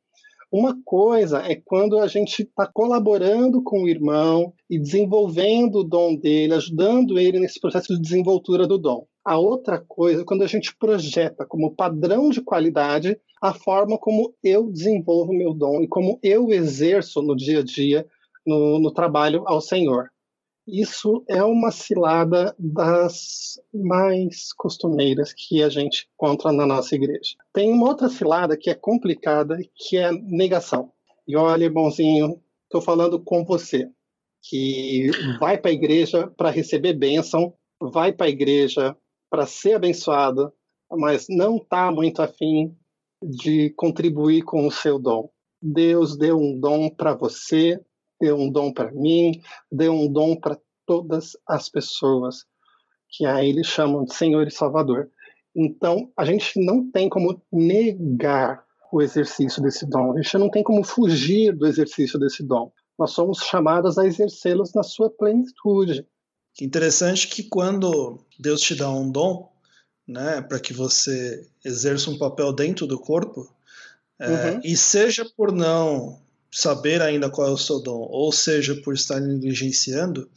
Uma 0.52 0.76
coisa 0.85 1.38
é 1.38 1.57
quando 1.57 1.99
a 1.99 2.07
gente 2.07 2.43
está 2.43 2.67
colaborando 2.67 3.62
com 3.62 3.85
o 3.85 3.88
irmão 3.88 4.52
e 4.69 4.79
desenvolvendo 4.79 5.76
o 5.76 5.85
dom 5.85 6.14
dele, 6.14 6.52
ajudando 6.52 7.19
ele 7.19 7.41
nesse 7.41 7.59
processo 7.59 7.95
de 7.95 8.02
desenvoltura 8.02 8.67
do 8.67 8.76
dom. 8.76 9.07
A 9.25 9.38
outra 9.38 9.79
coisa, 9.79 10.25
quando 10.25 10.43
a 10.43 10.47
gente 10.47 10.75
projeta 10.76 11.47
como 11.47 11.75
padrão 11.75 12.29
de 12.29 12.41
qualidade 12.41 13.19
a 13.41 13.55
forma 13.55 13.99
como 13.99 14.35
eu 14.43 14.71
desenvolvo 14.71 15.33
meu 15.33 15.52
dom 15.52 15.83
e 15.83 15.88
como 15.88 16.19
eu 16.23 16.50
exerço 16.50 17.21
no 17.23 17.37
dia 17.37 17.61
a 17.61 17.62
dia, 17.62 18.07
no, 18.47 18.79
no 18.79 18.93
trabalho 18.93 19.43
ao 19.47 19.61
Senhor. 19.61 20.11
Isso 20.67 21.25
é 21.29 21.43
uma 21.43 21.73
cilada 21.73 22.55
das 22.57 23.61
mais 23.75 24.52
costumeiras 24.52 25.33
que 25.33 25.61
a 25.62 25.69
gente 25.69 26.09
encontra 26.14 26.52
na 26.52 26.64
nossa 26.64 26.95
igreja. 26.95 27.37
Tem 27.52 27.73
uma 27.73 27.88
outra 27.88 28.09
cilada 28.09 28.57
que 28.57 28.71
é 28.71 28.75
complicada, 28.75 29.59
que 29.75 29.97
é 29.97 30.12
negação. 30.12 30.93
E 31.26 31.37
olha, 31.37 31.64
irmãozinho, 31.64 32.41
estou 32.64 32.81
falando 32.81 33.19
com 33.19 33.45
você, 33.45 33.91
que 34.41 35.11
vai 35.41 35.59
para 35.59 35.73
a 35.73 35.75
igreja 35.75 36.29
para 36.37 36.50
receber 36.50 36.93
bênção, 36.93 37.55
vai 37.81 38.12
para 38.12 38.26
a 38.26 38.31
igreja 38.31 38.97
para 39.33 39.47
ser 39.47 39.77
abençoado, 39.77 40.53
mas 40.91 41.25
não 41.31 41.57
está 41.57 41.91
muito 41.91 42.21
afim 42.21 42.77
de 43.23 43.71
contribuir 43.71 44.43
com 44.43 44.67
o 44.67 44.71
seu 44.71 44.99
dom. 44.99 45.31
Deus 45.62 46.19
deu 46.19 46.39
um 46.39 46.61
dom 46.61 46.91
para 46.91 47.15
você, 47.15 47.81
deu 48.21 48.37
um 48.37 48.51
dom 48.51 48.71
para 48.71 48.93
mim, 48.93 49.41
deu 49.71 49.95
um 49.95 50.12
dom 50.12 50.37
para 50.37 50.59
todas 50.85 51.33
as 51.49 51.71
pessoas, 51.71 52.45
que 53.09 53.25
aí 53.25 53.49
eles 53.49 53.69
chamam 53.69 54.05
de 54.05 54.15
Senhor 54.15 54.47
e 54.47 54.51
Salvador. 54.51 55.11
Então, 55.57 56.12
a 56.15 56.27
gente 56.27 56.62
não 56.62 56.91
tem 56.91 57.09
como 57.09 57.41
negar 57.51 58.62
o 58.93 59.01
exercício 59.01 59.62
desse 59.62 59.87
dom, 59.87 60.12
a 60.12 60.21
gente 60.21 60.37
não 60.37 60.51
tem 60.51 60.62
como 60.62 60.85
fugir 60.85 61.57
do 61.57 61.67
exercício 61.67 62.19
desse 62.19 62.43
dom. 62.43 62.71
Nós 62.99 63.12
somos 63.12 63.39
chamados 63.39 63.97
a 63.97 64.05
exercê-los 64.05 64.75
na 64.75 64.83
sua 64.83 65.09
plenitude. 65.09 66.07
Interessante 66.61 67.28
que 67.28 67.42
quando 67.42 68.21
Deus 68.38 68.61
te 68.61 68.75
dá 68.75 68.90
um 68.90 69.11
dom, 69.11 69.50
né, 70.06 70.42
para 70.42 70.61
que 70.61 70.73
você 70.73 71.47
exerça 71.64 72.11
um 72.11 72.18
papel 72.18 72.52
dentro 72.52 72.87
do 72.87 72.99
corpo, 72.99 73.50
é, 74.18 74.28
uhum. 74.28 74.61
e 74.62 74.76
seja 74.76 75.25
por 75.37 75.50
não 75.50 76.21
saber 76.50 77.00
ainda 77.00 77.30
qual 77.30 77.49
é 77.49 77.50
o 77.50 77.59
seu 77.59 77.80
dom, 77.80 78.06
ou 78.11 78.30
seja 78.30 78.75
por 78.82 78.94
estar 78.94 79.18
negligenciando, 79.21 80.30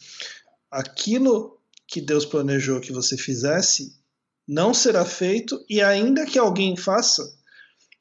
aquilo 0.72 1.60
que 1.86 2.00
Deus 2.00 2.25
planejou 2.25 2.79
que 2.79 2.93
você 2.93 3.17
fizesse 3.17 3.93
não 4.48 4.74
será 4.74 5.03
feito, 5.03 5.63
e 5.67 5.81
ainda 5.81 6.25
que 6.25 6.38
alguém 6.38 6.77
faça, 6.77 7.36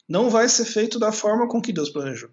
não 0.06 0.28
vai 0.28 0.48
ser 0.48 0.66
feito 0.66 0.98
da 0.98 1.10
forma 1.10 1.48
com 1.48 1.60
que 1.60 1.72
Deus 1.72 1.88
planejou. 1.88 2.28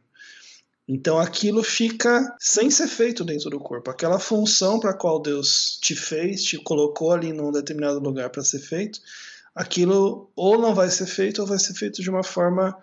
Então 0.94 1.18
aquilo 1.18 1.64
fica 1.64 2.36
sem 2.38 2.70
ser 2.70 2.86
feito 2.86 3.24
dentro 3.24 3.50
do 3.50 3.62
corpo. 3.62 3.90
Aquela 3.90 4.20
função 4.20 4.78
para 4.78 4.90
a 4.90 4.94
qual 4.94 5.22
Deus 5.22 5.80
te 5.82 5.96
fez, 5.96 6.44
te 6.44 6.58
colocou 6.58 7.14
ali 7.14 7.32
num 7.32 7.50
determinado 7.50 7.98
lugar 7.98 8.30
para 8.30 8.44
ser 8.44 8.60
feito, 8.60 9.00
aquilo 9.56 10.30
ou 10.36 10.58
não 10.58 10.76
vai 10.76 10.90
ser 10.90 11.06
feito 11.06 11.40
ou 11.40 11.48
vai 11.48 11.58
ser 11.60 11.76
feito 11.76 12.02
de 12.02 12.10
uma 12.10 12.26
forma 12.26 12.78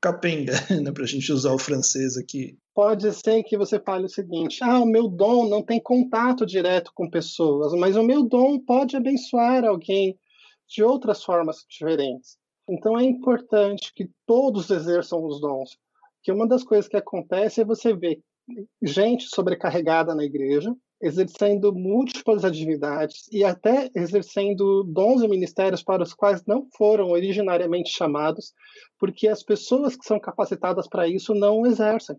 capenga, 0.00 0.52
né, 0.80 0.92
para 0.92 1.02
a 1.02 1.06
gente 1.06 1.32
usar 1.32 1.52
o 1.52 1.58
francês 1.58 2.16
aqui. 2.16 2.56
Pode 2.72 3.12
ser 3.12 3.42
que 3.42 3.58
você 3.58 3.80
fale 3.80 4.04
o 4.04 4.08
seguinte: 4.08 4.62
ah, 4.62 4.78
o 4.78 4.86
meu 4.86 5.08
dom 5.08 5.48
não 5.48 5.60
tem 5.60 5.80
contato 5.80 6.46
direto 6.46 6.92
com 6.94 7.10
pessoas, 7.10 7.72
mas 7.72 7.96
o 7.96 8.04
meu 8.04 8.22
dom 8.22 8.60
pode 8.60 8.96
abençoar 8.96 9.64
alguém 9.64 10.16
de 10.68 10.84
outras 10.84 11.24
formas 11.24 11.66
diferentes. 11.68 12.38
Então 12.68 12.96
é 12.96 13.02
importante 13.02 13.92
que 13.92 14.08
todos 14.24 14.70
exerçam 14.70 15.24
os 15.24 15.40
dons 15.40 15.76
que 16.22 16.32
uma 16.32 16.46
das 16.46 16.62
coisas 16.62 16.88
que 16.88 16.96
acontece 16.96 17.60
é 17.60 17.64
você 17.64 17.94
ver 17.94 18.20
gente 18.82 19.28
sobrecarregada 19.28 20.14
na 20.14 20.24
igreja, 20.24 20.74
exercendo 21.00 21.72
múltiplas 21.72 22.44
atividades 22.44 23.26
e 23.32 23.42
até 23.42 23.88
exercendo 23.94 24.84
dons 24.84 25.22
e 25.22 25.28
ministérios 25.28 25.82
para 25.82 26.02
os 26.02 26.12
quais 26.12 26.44
não 26.46 26.66
foram 26.76 27.10
originariamente 27.10 27.90
chamados, 27.90 28.52
porque 28.98 29.28
as 29.28 29.42
pessoas 29.42 29.96
que 29.96 30.04
são 30.04 30.20
capacitadas 30.20 30.86
para 30.88 31.08
isso 31.08 31.34
não 31.34 31.64
exercem. 31.64 32.16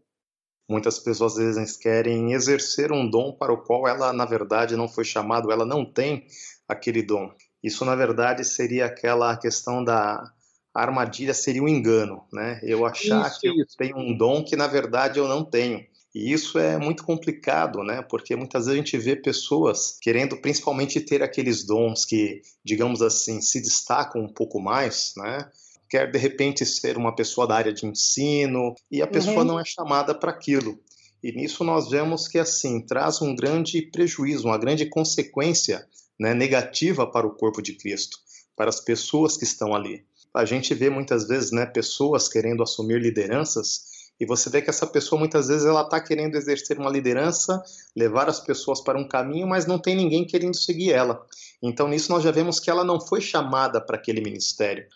Muitas 0.69 0.99
pessoas 0.99 1.37
às 1.37 1.55
vezes 1.55 1.77
querem 1.77 2.33
exercer 2.33 2.91
um 2.91 3.07
dom 3.07 3.33
para 3.33 3.53
o 3.53 3.61
qual 3.61 3.87
ela, 3.87 4.13
na 4.13 4.25
verdade, 4.25 4.75
não 4.75 4.87
foi 4.87 5.03
chamado, 5.03 5.51
ela 5.51 5.65
não 5.65 5.85
tem 5.85 6.25
aquele 6.67 7.03
dom. 7.03 7.31
Isso, 7.61 7.85
na 7.85 7.95
verdade, 7.95 8.43
seria 8.43 8.85
aquela 8.85 9.37
questão 9.37 9.83
da 9.83 10.23
a 10.73 10.81
armadilha 10.81 11.33
seria 11.33 11.61
um 11.61 11.67
engano, 11.67 12.23
né? 12.31 12.59
Eu 12.63 12.85
achar 12.85 13.27
isso, 13.27 13.39
que 13.41 13.47
eu 13.47 13.55
tenho 13.77 13.97
um 13.97 14.15
dom 14.15 14.43
que 14.43 14.55
na 14.55 14.67
verdade 14.67 15.19
eu 15.19 15.27
não 15.27 15.43
tenho. 15.43 15.85
E 16.13 16.31
isso 16.31 16.59
é 16.59 16.77
muito 16.77 17.03
complicado, 17.03 17.83
né? 17.83 18.01
Porque 18.01 18.35
muitas 18.35 18.65
vezes 18.65 18.79
a 18.79 18.83
gente 18.83 18.97
vê 18.97 19.15
pessoas 19.15 19.97
querendo 20.01 20.37
principalmente 20.37 20.99
ter 20.99 21.23
aqueles 21.23 21.65
dons 21.65 22.03
que, 22.03 22.41
digamos 22.63 23.01
assim, 23.01 23.41
se 23.41 23.61
destacam 23.61 24.21
um 24.21 24.33
pouco 24.33 24.59
mais, 24.59 25.13
né? 25.17 25.49
Quer 25.89 26.09
de 26.11 26.17
repente 26.17 26.65
ser 26.65 26.97
uma 26.97 27.15
pessoa 27.15 27.47
da 27.47 27.55
área 27.55 27.73
de 27.73 27.85
ensino 27.85 28.75
e 28.89 29.01
a 29.01 29.07
pessoa 29.07 29.39
uhum. 29.39 29.43
não 29.43 29.59
é 29.59 29.65
chamada 29.65 30.13
para 30.13 30.31
aquilo. 30.31 30.79
E 31.23 31.31
nisso 31.31 31.63
nós 31.63 31.89
vemos 31.89 32.27
que 32.27 32.39
assim 32.39 32.85
traz 32.85 33.21
um 33.21 33.35
grande 33.35 33.81
prejuízo, 33.81 34.47
uma 34.47 34.57
grande 34.57 34.85
consequência 34.87 35.85
né, 36.19 36.33
negativa 36.33 37.05
para 37.05 37.27
o 37.27 37.35
corpo 37.35 37.61
de 37.61 37.73
Cristo, 37.73 38.17
para 38.55 38.69
as 38.69 38.79
pessoas 38.79 39.37
que 39.37 39.43
estão 39.43 39.73
ali 39.73 40.03
a 40.33 40.45
gente 40.45 40.73
vê 40.73 40.89
muitas 40.89 41.27
vezes 41.27 41.51
né, 41.51 41.65
pessoas 41.65 42.29
querendo 42.29 42.63
assumir 42.63 43.01
lideranças 43.01 43.91
e 44.17 44.25
você 44.25 44.49
vê 44.49 44.61
que 44.61 44.69
essa 44.69 44.87
pessoa 44.87 45.19
muitas 45.19 45.47
vezes 45.47 45.65
ela 45.65 45.81
está 45.81 45.99
querendo 45.99 46.35
exercer 46.35 46.79
uma 46.79 46.89
liderança, 46.89 47.61
levar 47.95 48.29
as 48.29 48.39
pessoas 48.39 48.79
para 48.79 48.97
um 48.97 49.07
caminho, 49.07 49.47
mas 49.47 49.65
não 49.65 49.79
tem 49.79 49.95
ninguém 49.95 50.25
querendo 50.25 50.55
seguir 50.55 50.93
ela. 50.93 51.25
Então 51.61 51.87
nisso 51.87 52.11
nós 52.11 52.23
já 52.23 52.31
vemos 52.31 52.59
que 52.59 52.69
ela 52.69 52.83
não 52.83 53.01
foi 53.01 53.19
chamada 53.19 53.81
para 53.81 53.97
aquele 53.97 54.21
ministério. 54.21 54.87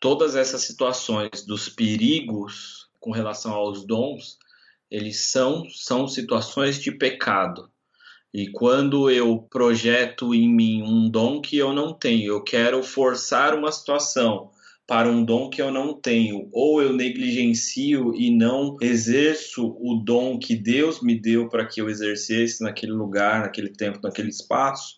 Todas 0.00 0.36
essas 0.36 0.62
situações 0.62 1.44
dos 1.46 1.68
perigos 1.68 2.88
com 3.00 3.10
relação 3.10 3.52
aos 3.52 3.86
dons, 3.86 4.38
eles 4.90 5.30
são 5.30 5.68
são 5.70 6.06
situações 6.08 6.80
de 6.80 6.92
pecado. 6.92 7.70
E 8.32 8.50
quando 8.50 9.10
eu 9.10 9.38
projeto 9.50 10.34
em 10.34 10.48
mim 10.48 10.82
um 10.82 11.08
dom 11.08 11.40
que 11.40 11.56
eu 11.56 11.72
não 11.72 11.94
tenho, 11.94 12.32
eu 12.32 12.44
quero 12.44 12.82
forçar 12.82 13.54
uma 13.54 13.72
situação 13.72 14.50
para 14.86 15.10
um 15.10 15.22
dom 15.22 15.50
que 15.50 15.60
eu 15.60 15.70
não 15.70 15.92
tenho, 15.92 16.48
ou 16.50 16.80
eu 16.80 16.94
negligencio 16.94 18.14
e 18.14 18.30
não 18.30 18.74
exerço 18.80 19.76
o 19.78 19.96
dom 20.02 20.38
que 20.38 20.56
Deus 20.56 21.02
me 21.02 21.14
deu 21.14 21.46
para 21.48 21.66
que 21.66 21.78
eu 21.78 21.90
exercesse 21.90 22.62
naquele 22.62 22.92
lugar, 22.92 23.40
naquele 23.40 23.68
tempo, 23.68 24.00
naquele 24.02 24.30
espaço, 24.30 24.96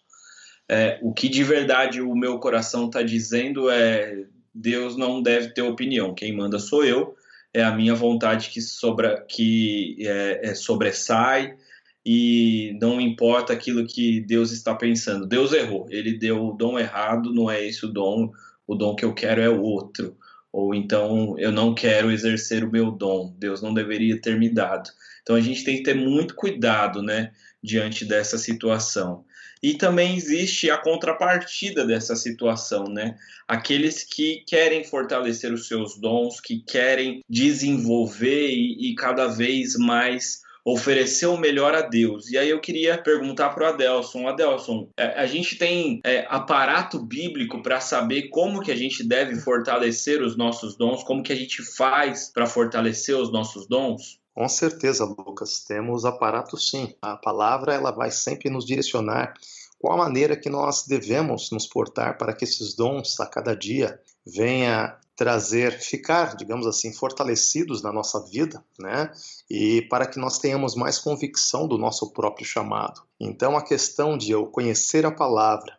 é, 0.69 1.01
o 1.03 1.13
que 1.13 1.29
de 1.29 1.43
verdade 1.43 2.01
o 2.01 2.15
meu 2.15 2.39
coração 2.39 2.87
está 2.87 3.03
dizendo 3.03 3.69
é 3.69 4.27
Deus 4.55 4.97
não 4.97 5.21
deve 5.21 5.53
ter 5.53 5.63
opinião, 5.63 6.15
quem 6.15 6.37
manda 6.37 6.61
sou 6.61 6.85
eu, 6.85 7.17
é 7.53 7.63
a 7.63 7.75
minha 7.75 7.95
vontade 7.95 8.51
que, 8.51 8.61
sobra, 8.61 9.25
que 9.29 9.97
é, 10.01 10.51
é 10.51 10.55
sobressai, 10.55 11.57
e 12.05 12.79
não 12.81 13.01
importa 13.01 13.53
aquilo 13.53 13.87
que 13.87 14.21
Deus 14.21 14.53
está 14.53 14.75
pensando. 14.75 15.27
Deus 15.27 15.53
errou, 15.53 15.87
ele 15.91 16.19
deu 16.19 16.47
o 16.47 16.53
dom 16.53 16.79
errado, 16.79 17.33
não 17.33 17.51
é 17.51 17.65
esse 17.65 17.85
o 17.85 17.89
dom, 17.89 18.31
o 18.67 18.75
dom 18.75 18.95
que 18.95 19.05
eu 19.05 19.13
quero 19.13 19.41
é 19.41 19.49
outro. 19.49 20.17
Ou 20.53 20.75
então 20.75 21.39
eu 21.39 21.53
não 21.53 21.75
quero 21.75 22.11
exercer 22.11 22.65
o 22.65 22.71
meu 22.71 22.91
dom, 22.91 23.35
Deus 23.39 23.63
não 23.63 23.73
deveria 23.73 24.21
ter 24.21 24.39
me 24.39 24.49
dado. 24.49 24.91
Então 25.23 25.37
a 25.37 25.41
gente 25.41 25.63
tem 25.63 25.77
que 25.77 25.83
ter 25.83 25.95
muito 25.95 26.35
cuidado, 26.35 27.03
né, 27.03 27.33
diante 27.63 28.05
dessa 28.05 28.39
situação. 28.39 29.25
E 29.63 29.75
também 29.75 30.17
existe 30.17 30.71
a 30.71 30.79
contrapartida 30.79 31.87
dessa 31.87 32.17
situação, 32.17 32.85
né? 32.85 33.17
Aqueles 33.47 34.05
que 34.05 34.43
querem 34.47 34.85
fortalecer 34.85 35.53
os 35.53 35.69
seus 35.69 35.99
dons, 35.99 36.41
que 36.41 36.61
querem 36.61 37.23
desenvolver 37.29 38.49
e, 38.49 38.91
e 38.91 38.95
cada 38.95 39.27
vez 39.27 39.77
mais 39.77 40.41
oferecer 40.65 41.27
o 41.27 41.39
melhor 41.39 41.75
a 41.75 41.83
Deus. 41.83 42.31
E 42.31 42.39
aí 42.39 42.51
eu 42.51 42.61
queria 42.61 42.99
perguntar 42.99 43.51
para 43.51 43.65
o 43.65 43.67
Adelson, 43.67 44.29
Adelson, 44.29 44.89
é, 44.97 45.21
a 45.21 45.27
gente 45.27 45.57
tem 45.57 46.01
é, 46.05 46.27
aparato 46.29 46.99
bíblico 46.99 47.63
para 47.63 47.81
saber 47.81 48.29
como 48.29 48.63
que 48.63 48.71
a 48.71 48.77
gente 48.77 49.03
deve 49.07 49.37
fortalecer 49.37 50.23
os 50.23 50.37
nossos 50.37 50.77
dons, 50.77 51.03
como 51.03 51.23
que 51.23 51.33
a 51.33 51.37
gente 51.37 51.63
faz 51.63 52.31
para 52.33 52.47
fortalecer 52.47 53.17
os 53.17 53.33
nossos 53.33 53.67
dons? 53.67 54.20
Com 54.35 54.49
certeza, 54.49 55.05
Lucas, 55.05 55.65
temos 55.65 56.05
aparato 56.05 56.57
sim. 56.57 56.95
A 57.03 57.17
palavra 57.17 57.75
ela 57.75 57.91
vai 57.91 58.11
sempre 58.11 58.49
nos 58.49 58.65
direcionar 58.65 59.35
qual 59.79 59.95
a 59.95 60.05
maneira 60.05 60.37
que 60.37 60.51
nós 60.51 60.87
devemos 60.87 61.51
nos 61.51 61.67
portar 61.67 62.19
para 62.19 62.35
que 62.35 62.45
esses 62.45 62.75
dons 62.75 63.19
a 63.19 63.27
cada 63.27 63.55
dia 63.55 64.01
venha 64.25 64.97
trazer, 65.17 65.79
ficar, 65.79 66.35
digamos 66.35 66.67
assim, 66.67 66.95
fortalecidos 66.95 67.83
na 67.83 67.93
nossa 67.93 68.25
vida, 68.27 68.65
né? 68.79 69.11
E 69.51 69.83
para 69.83 70.07
que 70.07 70.19
nós 70.19 70.39
tenhamos 70.39 70.75
mais 70.75 70.99
convicção 70.99 71.69
do 71.69 71.77
nosso 71.77 72.11
próprio 72.13 72.47
chamado. 72.47 73.03
Então, 73.21 73.57
a 73.57 73.63
questão 73.63 74.17
de 74.17 74.33
eu 74.33 74.47
conhecer 74.47 75.05
a 75.05 75.11
palavra, 75.11 75.79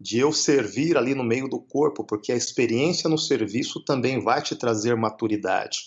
de 0.00 0.18
eu 0.18 0.32
servir 0.32 0.96
ali 0.96 1.12
no 1.12 1.24
meio 1.24 1.48
do 1.48 1.60
corpo, 1.60 2.04
porque 2.04 2.30
a 2.30 2.36
experiência 2.36 3.10
no 3.10 3.18
serviço 3.18 3.84
também 3.84 4.22
vai 4.22 4.42
te 4.42 4.54
trazer 4.54 4.94
maturidade, 4.96 5.78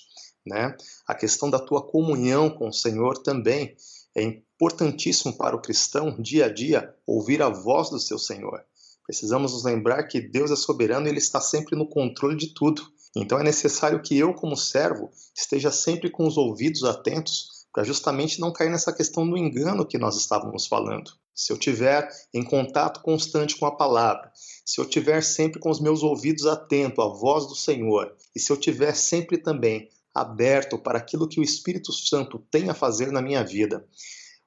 né? 0.46 0.76
A 1.08 1.14
questão 1.16 1.50
da 1.50 1.60
tua 1.60 1.82
comunhão 1.82 2.50
com 2.50 2.70
o 2.70 2.74
Senhor 2.74 3.18
também 3.18 3.76
é 4.16 4.24
importantíssimo 4.24 5.38
para 5.38 5.56
o 5.56 5.62
cristão, 5.62 6.16
dia 6.20 6.46
a 6.46 6.54
dia, 6.54 6.94
ouvir 7.06 7.42
a 7.42 7.50
voz 7.50 7.90
do 7.90 8.00
seu 8.00 8.20
Senhor. 8.20 8.64
Precisamos 9.06 9.54
nos 9.54 9.64
lembrar 9.64 10.04
que 10.04 10.22
Deus 10.22 10.52
é 10.52 10.56
soberano 10.56 11.08
e 11.08 11.10
Ele 11.10 11.18
está 11.18 11.42
sempre 11.42 11.76
no 11.76 11.88
controle 11.88 12.36
de 12.36 12.54
tudo. 12.54 12.82
Então 13.16 13.40
é 13.40 13.44
necessário 13.44 14.02
que 14.02 14.18
eu, 14.18 14.34
como 14.34 14.56
servo, 14.56 15.12
esteja 15.36 15.72
sempre 15.72 16.10
com 16.10 16.26
os 16.26 16.38
ouvidos 16.38 16.84
atentos 16.84 17.62
para 17.74 17.84
justamente 17.84 18.40
não 18.40 18.52
cair 18.52 18.70
nessa 18.70 18.94
questão 18.94 19.30
do 19.30 19.38
engano 19.38 19.86
que 19.86 19.98
nós 19.98 20.18
estávamos 20.18 20.68
falando. 20.68 21.12
Se 21.34 21.52
eu 21.52 21.58
tiver 21.58 22.08
em 22.34 22.44
contato 22.44 23.02
constante 23.02 23.58
com 23.58 23.66
a 23.66 23.76
palavra, 23.76 24.32
se 24.66 24.80
eu 24.80 24.86
tiver 24.86 25.24
sempre 25.24 25.60
com 25.60 25.70
os 25.70 25.80
meus 25.80 26.04
ouvidos 26.04 26.46
atentos 26.46 27.04
à 27.04 27.08
voz 27.08 27.48
do 27.48 27.56
Senhor, 27.56 28.14
e 28.36 28.40
se 28.40 28.52
eu 28.52 28.58
tiver 28.58 28.94
sempre 28.94 29.38
também 29.38 29.90
aberto 30.14 30.78
para 30.78 30.98
aquilo 30.98 31.28
que 31.28 31.40
o 31.40 31.44
Espírito 31.44 31.92
Santo 31.94 32.40
tem 32.52 32.70
a 32.70 32.74
fazer 32.74 33.12
na 33.12 33.22
minha 33.22 33.44
vida, 33.44 33.88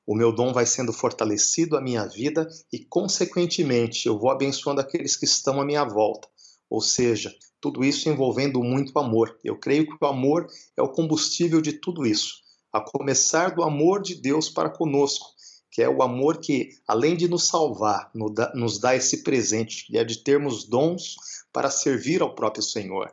o 0.06 0.14
meu 0.14 0.34
dom 0.34 0.52
vai 0.52 0.66
sendo 0.66 0.92
fortalecido 0.92 1.76
a 1.76 1.80
minha 1.80 2.06
vida 2.06 2.46
e, 2.70 2.78
consequentemente, 2.78 4.06
eu 4.06 4.18
vou 4.18 4.30
abençoando 4.30 4.80
aqueles 4.80 5.16
que 5.16 5.24
estão 5.24 5.60
à 5.60 5.64
minha 5.64 5.84
volta. 5.84 6.28
Ou 6.68 6.80
seja, 6.80 7.34
tudo 7.58 7.82
isso 7.82 8.08
envolvendo 8.10 8.62
muito 8.62 8.98
amor. 8.98 9.38
Eu 9.42 9.58
creio 9.58 9.86
que 9.86 9.96
o 9.98 10.06
amor 10.06 10.46
é 10.76 10.82
o 10.82 10.90
combustível 10.90 11.62
de 11.62 11.72
tudo 11.72 12.06
isso, 12.06 12.34
a 12.70 12.80
começar 12.80 13.54
do 13.54 13.62
amor 13.62 14.02
de 14.02 14.14
Deus 14.14 14.50
para 14.50 14.68
conosco, 14.68 15.32
que 15.70 15.82
é 15.82 15.88
o 15.88 16.02
amor 16.02 16.38
que, 16.38 16.68
além 16.86 17.16
de 17.16 17.26
nos 17.26 17.48
salvar, 17.48 18.10
nos 18.54 18.78
dá 18.78 18.94
esse 18.94 19.22
presente, 19.22 19.86
que 19.86 19.96
é 19.96 20.04
de 20.04 20.18
termos 20.18 20.64
dons 20.64 21.16
para 21.50 21.70
servir 21.70 22.20
ao 22.20 22.34
próprio 22.34 22.62
Senhor. 22.62 23.10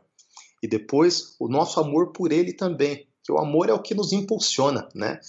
E 0.62 0.68
depois, 0.68 1.36
o 1.40 1.48
nosso 1.48 1.80
amor 1.80 2.12
por 2.12 2.32
Ele 2.32 2.54
também, 2.54 3.08
que 3.24 3.32
o 3.32 3.38
amor 3.38 3.70
é 3.70 3.74
o 3.74 3.82
que 3.82 3.96
nos 3.96 4.12
impulsiona, 4.12 4.88
né? 4.94 5.20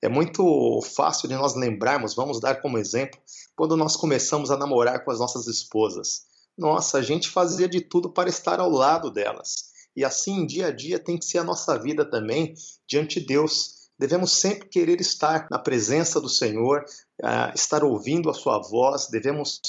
É 0.00 0.08
muito 0.08 0.80
fácil 0.96 1.28
de 1.28 1.34
nós 1.34 1.54
lembrarmos, 1.54 2.14
vamos 2.14 2.40
dar 2.40 2.60
como 2.60 2.76
exemplo, 2.76 3.20
quando 3.54 3.76
nós 3.76 3.94
começamos 3.94 4.50
a 4.50 4.56
namorar 4.56 5.04
com 5.04 5.12
as 5.12 5.20
nossas 5.20 5.46
esposas. 5.46 6.22
Nossa, 6.58 6.98
a 6.98 7.02
gente 7.02 7.30
fazia 7.30 7.68
de 7.68 7.80
tudo 7.80 8.10
para 8.10 8.28
estar 8.28 8.58
ao 8.58 8.68
lado 8.68 9.10
delas. 9.10 9.70
E 9.94 10.04
assim, 10.04 10.44
dia 10.44 10.66
a 10.66 10.70
dia, 10.72 10.98
tem 10.98 11.16
que 11.16 11.24
ser 11.24 11.38
a 11.38 11.44
nossa 11.44 11.78
vida 11.78 12.04
também 12.04 12.54
diante 12.88 13.20
de 13.20 13.26
Deus. 13.26 13.90
Devemos 13.98 14.32
sempre 14.32 14.68
querer 14.68 15.00
estar 15.00 15.46
na 15.50 15.58
presença 15.58 16.20
do 16.20 16.28
Senhor, 16.28 16.84
uh, 17.22 17.54
estar 17.54 17.84
ouvindo 17.84 18.28
a 18.28 18.34
Sua 18.34 18.58
voz, 18.58 19.08
devemos 19.08 19.60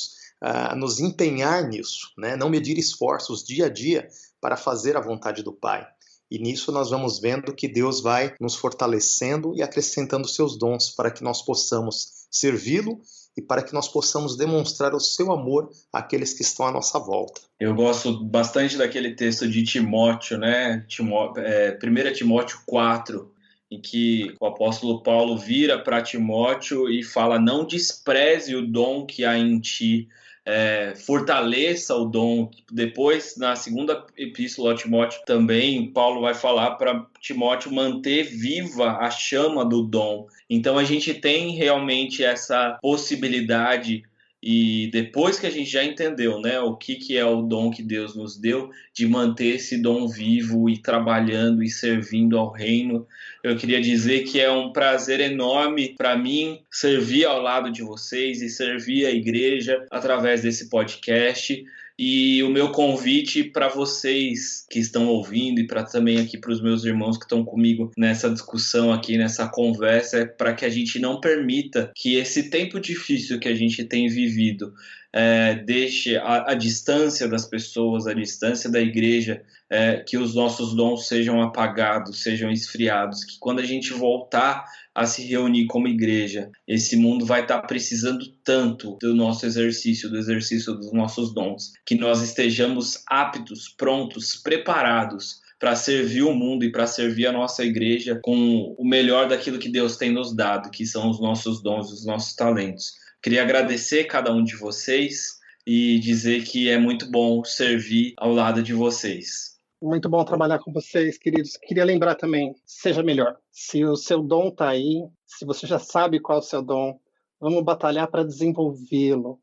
uh, 0.43 0.75
nos 0.75 0.99
empenhar 0.99 1.63
nisso, 1.63 2.11
né? 2.17 2.35
não 2.35 2.49
medir 2.49 2.77
esforços 2.77 3.43
dia 3.43 3.67
a 3.67 3.69
dia 3.69 4.09
para 4.41 4.57
fazer 4.57 4.97
a 4.97 5.01
vontade 5.01 5.41
do 5.41 5.53
Pai. 5.53 5.87
E 6.29 6.39
nisso 6.39 6.71
nós 6.71 6.89
vamos 6.89 7.19
vendo 7.19 7.53
que 7.53 7.67
Deus 7.67 8.01
vai 8.01 8.35
nos 8.41 8.55
fortalecendo 8.55 9.53
e 9.55 9.61
acrescentando 9.61 10.27
seus 10.27 10.57
dons 10.57 10.89
para 10.89 11.11
que 11.11 11.23
nós 11.23 11.43
possamos 11.43 12.25
servi-lo 12.29 12.99
e 13.37 13.41
para 13.41 13.63
que 13.63 13.73
nós 13.73 13.87
possamos 13.87 14.35
demonstrar 14.35 14.93
o 14.93 14.99
seu 14.99 15.31
amor 15.31 15.69
àqueles 15.91 16.33
que 16.33 16.41
estão 16.41 16.67
à 16.67 16.71
nossa 16.71 16.99
volta. 16.99 17.41
Eu 17.59 17.73
gosto 17.75 18.23
bastante 18.23 18.77
daquele 18.77 19.15
texto 19.15 19.47
de 19.47 19.63
Timóteo, 19.63 20.37
né? 20.37 20.83
Timó 20.87 21.33
é, 21.37 21.77
1 21.81 22.13
Timóteo 22.13 22.59
4, 22.65 23.31
em 23.71 23.81
que 23.81 24.35
o 24.39 24.45
apóstolo 24.45 25.01
Paulo 25.01 25.37
vira 25.37 25.79
para 25.83 26.01
Timóteo 26.01 26.89
e 26.89 27.03
fala: 27.03 27.39
Não 27.39 27.65
despreze 27.65 28.55
o 28.55 28.67
dom 28.67 29.05
que 29.05 29.25
há 29.25 29.37
em 29.37 29.59
ti, 29.59 30.07
é, 30.45 30.93
fortaleça 30.95 31.95
o 31.95 32.05
dom. 32.05 32.49
Depois, 32.71 33.35
na 33.37 33.55
segunda 33.55 34.05
epístola 34.17 34.73
a 34.73 34.75
Timóteo, 34.75 35.21
também 35.25 35.91
Paulo 35.91 36.21
vai 36.21 36.33
falar 36.33 36.71
para 36.71 37.05
Timóteo 37.21 37.73
manter 37.73 38.23
viva 38.23 38.97
a 38.97 39.09
chama 39.09 39.63
do 39.63 39.83
dom. 39.83 40.27
Então 40.49 40.77
a 40.77 40.83
gente 40.83 41.13
tem 41.13 41.51
realmente 41.51 42.23
essa 42.23 42.77
possibilidade 42.81 44.03
e 44.45 44.89
depois 44.91 45.39
que 45.39 45.47
a 45.47 45.49
gente 45.49 45.69
já 45.69 45.85
entendeu, 45.85 46.37
né, 46.41 46.59
o 46.59 46.75
que, 46.75 46.95
que 46.95 47.17
é 47.17 47.23
o 47.23 47.43
dom 47.43 47.71
que 47.71 47.81
Deus 47.81 48.13
nos 48.13 48.37
deu, 48.37 48.69
de 48.93 49.07
manter 49.07 49.55
esse 49.55 49.81
dom 49.81 50.05
vivo 50.05 50.69
e 50.69 50.77
trabalhando 50.77 51.63
e 51.63 51.69
servindo 51.69 52.37
ao 52.37 52.51
reino, 52.51 53.07
eu 53.41 53.55
queria 53.55 53.79
dizer 53.79 54.25
que 54.25 54.41
é 54.41 54.51
um 54.51 54.73
prazer 54.73 55.21
enorme 55.21 55.95
para 55.95 56.17
mim 56.17 56.59
servir 56.69 57.23
ao 57.23 57.41
lado 57.41 57.71
de 57.71 57.81
vocês 57.81 58.41
e 58.41 58.49
servir 58.49 59.05
a 59.05 59.11
igreja 59.11 59.85
através 59.89 60.41
desse 60.41 60.67
podcast. 60.67 61.63
E 61.97 62.41
o 62.41 62.49
meu 62.49 62.71
convite 62.71 63.43
para 63.43 63.67
vocês 63.67 64.65
que 64.69 64.79
estão 64.79 65.07
ouvindo 65.07 65.59
e 65.59 65.67
para 65.67 65.83
também 65.83 66.19
aqui 66.19 66.37
para 66.37 66.51
os 66.51 66.61
meus 66.61 66.83
irmãos 66.83 67.17
que 67.17 67.25
estão 67.25 67.45
comigo 67.45 67.91
nessa 67.95 68.29
discussão 68.29 68.91
aqui, 68.91 69.17
nessa 69.17 69.47
conversa, 69.47 70.19
é 70.19 70.25
para 70.25 70.53
que 70.53 70.65
a 70.65 70.69
gente 70.69 70.97
não 70.97 71.19
permita 71.19 71.91
que 71.95 72.15
esse 72.15 72.49
tempo 72.49 72.79
difícil 72.79 73.39
que 73.39 73.47
a 73.47 73.55
gente 73.55 73.83
tem 73.83 74.07
vivido 74.07 74.73
é, 75.13 75.53
deixe 75.55 76.17
a, 76.17 76.51
a, 76.51 76.53
distância 76.55 77.27
das 77.27 77.45
pessoas, 77.45 78.07
a 78.07 78.13
distância 78.13 78.69
da 78.69 78.81
igreja, 78.81 79.43
é, 79.69 79.97
que 79.97 80.17
os 80.17 80.33
nossos 80.33 80.75
dons 80.75 81.07
sejam 81.07 81.39
apagados, 81.39 82.23
sejam 82.23 82.51
esfriados, 82.51 83.23
que 83.23 83.37
quando 83.39 83.59
a 83.59 83.65
gente 83.65 83.93
voltar 83.93 84.65
a 84.95 85.05
se 85.05 85.23
reunir 85.23 85.67
como 85.67 85.87
igreja, 85.87 86.49
esse 86.67 86.95
mundo 86.95 87.25
vai 87.25 87.43
estar 87.43 87.61
tá 87.61 87.67
precisando 87.67 88.25
tanto 88.43 88.97
do 88.99 89.13
nosso 89.13 89.45
exercício, 89.45 90.09
do 90.09 90.17
exercício 90.17 90.73
dos 90.73 90.91
nossos 90.91 91.33
dons, 91.33 91.73
que 91.85 91.95
nós 91.95 92.21
estejamos 92.21 93.03
aptos, 93.07 93.69
prontos, 93.69 94.35
preparados 94.35 95.41
para 95.59 95.75
servir 95.75 96.23
o 96.23 96.33
mundo 96.33 96.65
e 96.65 96.71
para 96.71 96.85
servir 96.85 97.27
a 97.27 97.31
nossa 97.31 97.63
igreja 97.63 98.19
com 98.21 98.75
o 98.77 98.85
melhor 98.85 99.29
daquilo 99.29 99.59
que 99.59 99.69
Deus 99.69 99.95
tem 99.95 100.11
nos 100.11 100.35
dado, 100.35 100.69
que 100.69 100.85
são 100.85 101.09
os 101.09 101.21
nossos 101.21 101.61
dons, 101.61 101.91
os 101.91 102.05
nossos 102.05 102.35
talentos. 102.35 103.02
Queria 103.23 103.41
agradecer 103.41 104.03
cada 104.03 104.33
um 104.33 104.43
de 104.43 104.57
vocês 104.57 105.39
e 105.65 105.97
dizer 105.99 106.43
que 106.43 106.69
é 106.69 106.77
muito 106.77 107.09
bom 107.09 107.41
servir 107.45 108.13
ao 108.17 108.33
lado 108.33 108.61
de 108.61 108.73
vocês. 108.73 109.57
Muito 109.81 110.09
bom 110.09 110.25
trabalhar 110.25 110.59
com 110.59 110.73
vocês, 110.73 111.17
queridos. 111.17 111.55
Queria 111.55 111.85
lembrar 111.85 112.15
também, 112.15 112.53
seja 112.65 113.01
melhor. 113.01 113.37
Se 113.49 113.85
o 113.85 113.95
seu 113.95 114.21
dom 114.21 114.49
está 114.49 114.67
aí, 114.67 115.05
se 115.25 115.45
você 115.45 115.65
já 115.65 115.79
sabe 115.79 116.19
qual 116.19 116.39
é 116.39 116.41
o 116.41 116.43
seu 116.43 116.61
dom, 116.61 116.99
vamos 117.39 117.63
batalhar 117.63 118.11
para 118.11 118.25
desenvolvê-lo, 118.25 119.39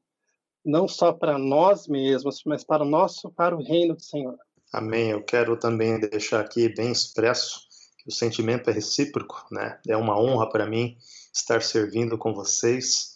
não 0.62 0.86
só 0.86 1.10
para 1.10 1.38
nós 1.38 1.88
mesmos, 1.88 2.42
mas 2.44 2.62
para 2.62 2.82
o 2.82 2.88
nosso, 2.88 3.30
para 3.30 3.56
o 3.56 3.62
reino 3.62 3.94
do 3.94 4.02
Senhor. 4.02 4.36
Amém. 4.74 5.08
Eu 5.08 5.22
quero 5.22 5.58
também 5.58 5.98
deixar 5.98 6.40
aqui 6.40 6.68
bem 6.68 6.92
expresso 6.92 7.60
que 7.96 8.10
o 8.10 8.12
sentimento 8.12 8.68
é 8.68 8.74
recíproco, 8.74 9.46
né? 9.50 9.80
É 9.88 9.96
uma 9.96 10.20
honra 10.20 10.50
para 10.50 10.66
mim 10.66 10.98
estar 11.32 11.62
servindo 11.62 12.18
com 12.18 12.34
vocês 12.34 13.09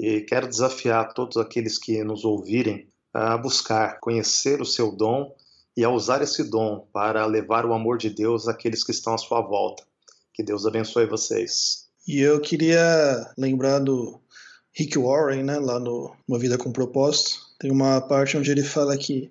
e 0.00 0.22
quero 0.22 0.48
desafiar 0.48 1.12
todos 1.12 1.36
aqueles 1.36 1.76
que 1.76 2.02
nos 2.02 2.24
ouvirem 2.24 2.88
a 3.12 3.36
buscar 3.36 4.00
conhecer 4.00 4.58
o 4.62 4.64
seu 4.64 4.90
dom 4.90 5.36
e 5.76 5.84
a 5.84 5.90
usar 5.90 6.22
esse 6.22 6.42
dom 6.42 6.88
para 6.90 7.26
levar 7.26 7.66
o 7.66 7.74
amor 7.74 7.98
de 7.98 8.08
Deus 8.08 8.48
àqueles 8.48 8.82
que 8.82 8.92
estão 8.92 9.12
à 9.12 9.18
sua 9.18 9.42
volta. 9.42 9.84
Que 10.32 10.42
Deus 10.42 10.64
abençoe 10.64 11.04
vocês. 11.04 11.86
E 12.08 12.18
eu 12.20 12.40
queria 12.40 13.30
lembrar 13.36 13.78
do 13.78 14.18
Rick 14.72 14.98
Warren, 14.98 15.42
né, 15.42 15.58
lá 15.58 15.78
no 15.78 16.16
Uma 16.26 16.38
Vida 16.38 16.56
com 16.56 16.72
Propósito. 16.72 17.38
Tem 17.58 17.70
uma 17.70 18.00
parte 18.00 18.38
onde 18.38 18.50
ele 18.50 18.62
fala 18.62 18.96
que 18.96 19.30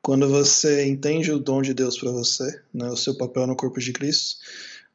quando 0.00 0.26
você 0.30 0.86
entende 0.88 1.30
o 1.30 1.38
dom 1.38 1.60
de 1.60 1.74
Deus 1.74 1.98
para 1.98 2.10
você, 2.10 2.58
né, 2.72 2.88
o 2.88 2.96
seu 2.96 3.18
papel 3.18 3.46
no 3.46 3.54
corpo 3.54 3.78
de 3.78 3.92
Cristo, 3.92 4.40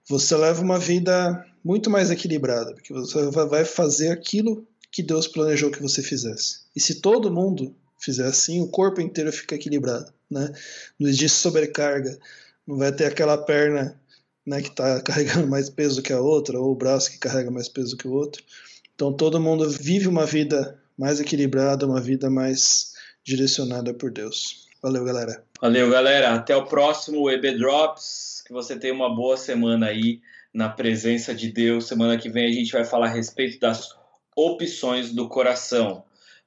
você 0.09 0.35
leva 0.35 0.63
uma 0.63 0.79
vida 0.79 1.45
muito 1.63 1.91
mais 1.91 2.09
equilibrada, 2.09 2.73
porque 2.73 2.91
você 2.91 3.29
vai 3.29 3.65
fazer 3.65 4.09
aquilo 4.09 4.67
que 4.95 5.03
Deus 5.03 5.27
planejou 5.27 5.69
que 5.69 5.81
você 5.81 6.01
fizesse. 6.01 6.61
E 6.73 6.79
se 6.79 7.01
todo 7.01 7.29
mundo 7.29 7.75
fizer 7.99 8.25
assim, 8.25 8.61
o 8.61 8.69
corpo 8.69 9.01
inteiro 9.01 9.29
fica 9.29 9.55
equilibrado, 9.55 10.13
né? 10.31 10.53
Não 10.97 11.09
existe 11.09 11.37
sobrecarga, 11.37 12.17
não 12.65 12.77
vai 12.77 12.93
ter 12.93 13.03
aquela 13.03 13.37
perna 13.37 13.99
né, 14.45 14.61
que 14.61 14.69
está 14.69 15.01
carregando 15.03 15.47
mais 15.47 15.69
peso 15.69 16.01
que 16.01 16.13
a 16.13 16.21
outra, 16.21 16.57
ou 16.57 16.71
o 16.71 16.75
braço 16.75 17.11
que 17.11 17.17
carrega 17.17 17.51
mais 17.51 17.67
peso 17.67 17.97
que 17.97 18.07
o 18.07 18.13
outro. 18.13 18.41
Então 18.95 19.11
todo 19.11 19.37
mundo 19.37 19.69
vive 19.69 20.07
uma 20.07 20.25
vida 20.25 20.79
mais 20.97 21.19
equilibrada, 21.19 21.85
uma 21.85 21.99
vida 21.99 22.29
mais 22.29 22.93
direcionada 23.21 23.93
por 23.93 24.09
Deus. 24.09 24.69
Valeu, 24.81 25.03
galera. 25.03 25.43
Valeu, 25.59 25.89
galera. 25.89 26.35
Até 26.35 26.55
o 26.55 26.67
próximo 26.67 27.29
EB 27.29 27.57
Drops. 27.57 28.43
Que 28.47 28.53
você 28.53 28.77
tenha 28.77 28.93
uma 28.93 29.13
boa 29.13 29.35
semana 29.35 29.87
aí 29.87 30.21
na 30.53 30.69
presença 30.69 31.35
de 31.35 31.51
Deus. 31.51 31.85
Semana 31.85 32.17
que 32.17 32.29
vem 32.29 32.45
a 32.45 32.53
gente 32.53 32.71
vai 32.71 32.85
falar 32.85 33.07
a 33.07 33.13
respeito 33.13 33.59
das 33.59 33.93
opções 34.35 35.11
do 35.11 35.27
coração. 35.27 36.03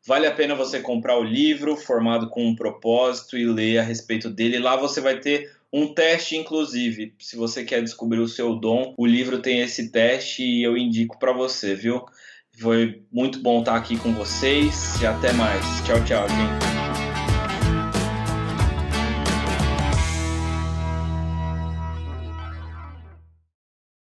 Vale 0.07 0.27
a 0.27 0.33
pena 0.33 0.55
você 0.55 0.81
comprar 0.81 1.19
o 1.19 1.25
livro 1.25 1.77
formado 1.77 2.29
com 2.29 2.47
um 2.47 2.55
propósito 2.55 3.37
e 3.37 3.45
ler 3.45 3.79
a 3.79 3.83
respeito 3.83 4.31
dele. 4.31 4.59
Lá 4.59 4.77
você 4.77 5.01
vai 5.01 5.19
ter 5.19 5.51
um 5.73 5.93
teste, 5.93 6.37
inclusive. 6.37 7.15
Se 7.19 7.37
você 7.37 7.65
quer 7.65 7.83
descobrir 7.83 8.21
o 8.21 8.29
seu 8.29 8.55
dom, 8.55 8.95
o 8.97 9.07
livro 9.07 9.41
tem 9.41 9.61
esse 9.61 9.91
teste 9.91 10.43
e 10.43 10.63
eu 10.63 10.77
indico 10.77 11.19
para 11.19 11.33
você, 11.33 11.75
viu? 11.75 12.05
Foi 12.59 13.03
muito 13.13 13.41
bom 13.41 13.61
estar 13.61 13.77
aqui 13.77 13.97
com 13.99 14.13
vocês 14.15 15.01
e 15.01 15.07
até 15.07 15.33
mais. 15.33 15.65
Tchau, 15.85 16.03
tchau, 16.05 16.29
gente. 16.29 16.78